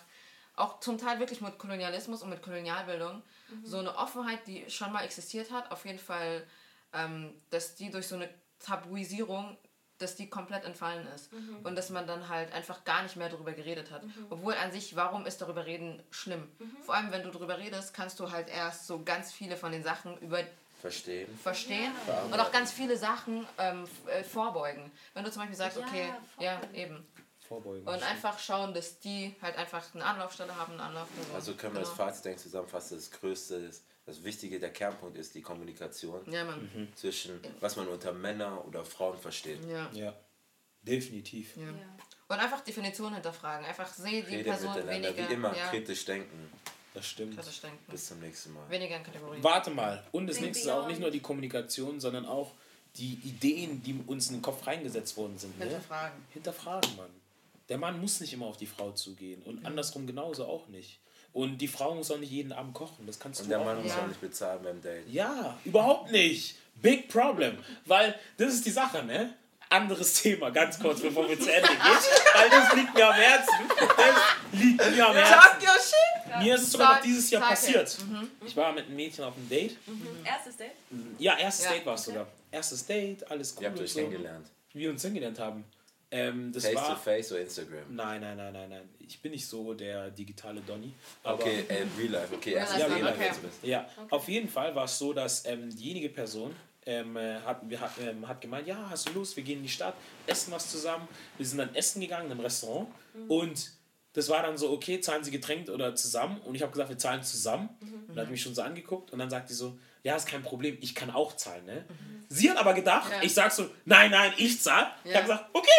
[0.56, 3.24] auch zum Teil wirklich mit Kolonialismus und mit Kolonialbildung
[3.64, 6.46] so eine Offenheit, die schon mal existiert hat, auf jeden Fall,
[6.94, 8.30] ähm, dass die durch so eine
[8.60, 9.58] Tabuisierung,
[10.02, 11.30] dass die komplett entfallen ist
[11.64, 14.04] und dass man dann halt einfach gar nicht mehr darüber geredet hat.
[14.30, 16.50] Obwohl an sich, warum ist darüber reden schlimm?
[16.86, 19.84] Vor allem, wenn du darüber redest, kannst du halt erst so ganz viele von den
[19.84, 20.40] Sachen über
[20.80, 21.28] Verstehen.
[21.38, 22.22] verstehen Ja.
[22.24, 24.92] und auch ganz viele Sachen ähm, äh, vorbeugen.
[25.14, 26.44] Wenn du zum Beispiel sagst, Ja, okay, voll.
[26.46, 27.06] ja, eben.
[27.48, 27.86] Vorbeugen.
[27.88, 31.28] Und einfach schauen, dass die halt einfach eine Anlaufstelle haben, eine Anlaufstelle.
[31.36, 32.04] Also können wir das Genau.
[32.06, 36.44] Fazit denke ich, zusammenfassen, das Größte, das, das Wichtige, der Kernpunkt ist die Kommunikation Ja,
[36.44, 36.70] Mann.
[36.74, 36.88] Mhm.
[36.96, 39.60] zwischen, was man unter Männer oder Frauen versteht.
[39.70, 39.90] Ja.
[39.94, 40.14] Ja,
[40.82, 41.56] definitiv.
[41.58, 41.64] ja.
[41.64, 41.70] Ja.
[42.28, 43.66] Und einfach Definitionen hinterfragen.
[43.66, 45.30] Einfach sehe die Redet Person miteinander, weniger.
[45.30, 46.50] wie immer, ja, kritisch denken.
[46.94, 47.36] Das stimmt.
[47.38, 47.80] kritisch denken.
[47.92, 48.70] Bis zum nächsten Mal.
[48.70, 49.44] Weniger in Kategorien.
[49.44, 50.06] Warte mal.
[50.14, 52.52] Und das nächste ist auch nicht nur die Kommunikation, sondern auch
[52.96, 55.58] die Ideen, die uns in den Kopf reingesetzt worden sind.
[55.60, 55.66] Ne?
[55.66, 56.18] Hinterfragen.
[56.32, 57.10] Hinterfragen, Mann.
[57.70, 59.48] Der Mann muss nicht immer auf die Frau zugehen Mhm.
[59.48, 61.00] und andersrum genauso auch nicht.
[61.34, 63.08] Und die Frau muss auch nicht jeden Abend kochen.
[63.08, 65.08] Das kannst Und du der auch Mann muss auch nicht bezahlen beim Date.
[65.10, 66.56] Ja, überhaupt nicht.
[66.82, 67.58] Big problem.
[67.86, 69.34] Weil das ist die Sache, ne?
[69.72, 71.80] anderes Thema, ganz kurz, bevor wir zu Ende gehen.
[72.36, 73.54] Weil das liegt mir am Herzen.
[73.80, 75.34] Das liegt mir am Herzen.
[75.34, 76.44] Talk your shit.
[76.44, 77.98] Mir ist es sogar noch dieses Jahr passiert.
[78.46, 79.78] Ich war mit einem Mädchen auf einem Date.
[80.24, 80.72] Erstes Date?
[81.18, 81.72] Ja, erstes Ja.
[81.72, 82.28] Date war es sogar.
[82.52, 83.64] Erstes Date, alles cool.
[83.64, 84.00] Ihr habt und euch so.
[84.00, 84.48] kennengelernt.
[84.74, 85.64] Wie wir uns kennengelernt haben.
[86.14, 86.90] Ähm, das Face war.
[86.90, 87.84] to face oder Instagram?
[87.96, 88.90] Nein, nein, nein, nein, nein.
[89.00, 90.94] Ich bin nicht so der digitale Donny.
[91.24, 92.36] Okay, äh, Real Life.
[92.36, 93.18] Okay, Real Life, Real Life.
[93.40, 93.70] okay.
[93.70, 96.54] Ja, auf jeden Fall war es so, dass ähm, diejenige Person
[96.86, 99.64] ähm, äh, hat, wir hat, ähm, hat gemeint, ja, hast du Lust, wir gehen in
[99.64, 99.94] die Stadt,
[100.28, 101.08] essen was zusammen.
[101.38, 102.90] Wir sind dann essen gegangen in einem Restaurant
[103.30, 103.72] und
[104.14, 106.42] das war dann so, okay, zahlen Sie Getränk oder zusammen?
[106.42, 107.70] Und ich habe gesagt, wir zahlen zusammen.
[108.10, 110.44] Und dann hat mich schon so angeguckt und dann sagt die so, ja, ist kein
[110.44, 111.64] Problem, ich kann auch zahlen.
[111.66, 111.86] Ne?
[112.28, 113.22] Sie hat aber gedacht, Ja.
[113.24, 114.92] ich sag so, nein, nein, ich zahl.
[115.06, 115.18] Ich Ja.
[115.20, 115.70] habe gesagt, okay,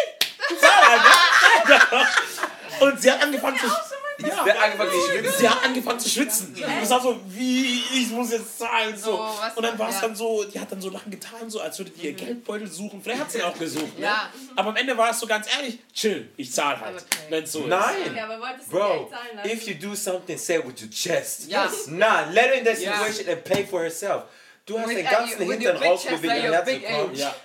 [0.59, 1.89] zahl halt.
[1.91, 2.07] Ne?
[2.87, 3.67] Und sie hat angefangen zu...
[4.19, 5.33] Ja, Der hat angefangen zu schwitzen.
[5.39, 6.55] Sie hat angefangen zu schwitzen.
[6.81, 8.95] Das war so, wie, ich muss jetzt zahlen.
[8.95, 9.19] So.
[9.19, 10.01] Oh, und dann war es ja.
[10.01, 13.01] dann so, die hat dann so Lachen getan, so als würde die ihr Geldbeutel suchen.
[13.01, 13.97] Vielleicht hat sie auch gesucht.
[13.97, 14.05] Ne?
[14.05, 14.29] Ja.
[14.55, 17.23] Aber am Ende war es so ganz ehrlich, chill, ich zahle halt, Okay.
[17.29, 17.67] wenn es so ist.
[17.67, 18.15] Nein!
[18.15, 19.51] Ja, du Bro, lassen?
[19.51, 21.47] if you do something, say it with your chest.
[21.47, 21.87] Yes.
[21.87, 22.93] Nah, let her in that Ja.
[22.93, 24.23] situation and pay for herself.
[24.65, 25.81] Du hast With, den uh, ganzen with Hintern your
[26.61, 27.11] big herzukommen.
[27.11, 27.19] age.
[27.19, 27.35] Ja,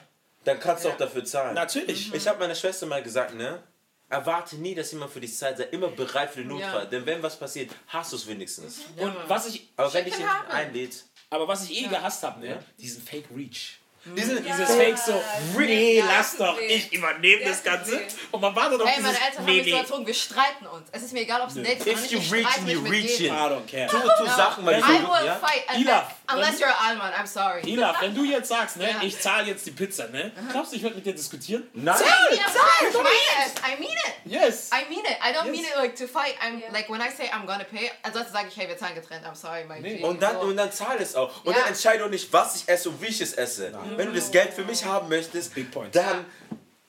[0.48, 0.94] Dann kannst du Ja.
[0.94, 1.54] auch dafür zahlen.
[1.54, 2.12] natürlich.
[2.14, 3.62] Ich habe meiner Schwester mal gesagt, ne?
[4.10, 5.58] Erwarte nie, dass jemand für dich zahlt.
[5.58, 6.84] Sei immer bereit für den Notfall.
[6.84, 6.84] Ja.
[6.86, 8.80] Denn wenn was passiert, hast du es wenigstens.
[8.96, 10.50] Und was ich, Aber wenn dich jemand haben.
[10.50, 12.58] einlädt, aber was ich eh gehasst habe, ne?
[12.78, 13.78] diesen Fake Reach.
[14.16, 14.64] diesen, Dieses Ja.
[14.76, 15.20] Fake so,
[15.58, 18.00] nee, Ja, lass doch, ich übernehme Ja, das Ganze.
[18.30, 20.14] Und man wartet auf Hey, dieses, meine Eltern haben nee, mich so nee, erzogen, wir
[20.14, 20.88] streiten uns.
[20.90, 22.12] Es ist mir egal, ob es ein Date ist oder nicht.
[22.12, 23.20] you Ich reach streite and mich mit it.
[23.20, 23.88] I don't care.
[23.90, 25.40] tu, tu Sachen, weil I du will ja?
[25.76, 27.62] Ila, unless you're Alman, I'm sorry.
[27.66, 29.02] Ila, wenn du jetzt sagst, ne, Ja.
[29.02, 30.32] ich zahle jetzt die Pizza, ne?
[30.50, 31.66] Glaubst du, ich werde mit dir diskutieren?
[31.72, 31.96] Nein!
[31.98, 33.08] Yeah, ich meine
[33.44, 33.52] es.
[33.62, 34.14] I mean it.
[34.24, 34.70] Yes.
[34.72, 35.16] I mean it.
[35.22, 35.52] I don't Yes.
[35.56, 36.34] mean it like to fight.
[36.40, 36.66] I'm Ja.
[36.72, 39.24] like when I say I'm gonna pay, ansonsten sage ich, hey, wir zahlen getrennt.
[39.26, 40.02] I'm sorry, my Nee.
[40.02, 40.40] Und dann, So.
[40.42, 41.44] und dann zahl es auch.
[41.44, 41.60] Und Ja.
[41.60, 43.72] dann entscheide auch nicht, was ich esse und wie ich es esse.
[43.96, 45.94] Wenn du das Geld für mich haben möchtest, Big point.
[45.94, 46.24] dann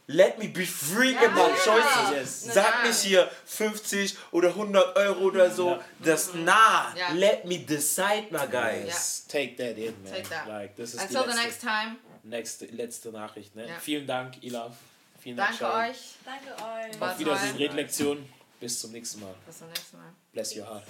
[0.10, 1.26] let me be free Ja.
[1.26, 2.12] in my choices.
[2.12, 2.54] Yes.
[2.54, 5.70] Sag nicht hier 50 oder 100 Euro oder so.
[5.70, 5.80] Ja.
[6.00, 6.94] Das nah.
[6.96, 7.12] Ja.
[7.14, 9.26] Let me decide, my guys.
[9.28, 10.12] Take that in, man.
[10.14, 10.48] Take that.
[10.48, 11.96] Like, das ist Until the letzte, next time.
[12.24, 13.56] nächste, letzte Nachricht.
[13.56, 13.68] Ne?
[13.68, 13.76] Ja.
[13.80, 14.74] Vielen Dank, Ilaf.
[15.22, 15.98] Vielen Dank, Danke euch.
[16.26, 17.02] Danke euch.
[17.02, 17.56] Auf Wiedersehen.
[17.58, 18.30] Redlektion.
[18.60, 19.36] Bis zum nächsten Mal.
[19.46, 20.12] Bis zum nächsten Mal.
[20.34, 20.84] Bless your heart.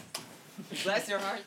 [0.83, 1.41] Bless your heart.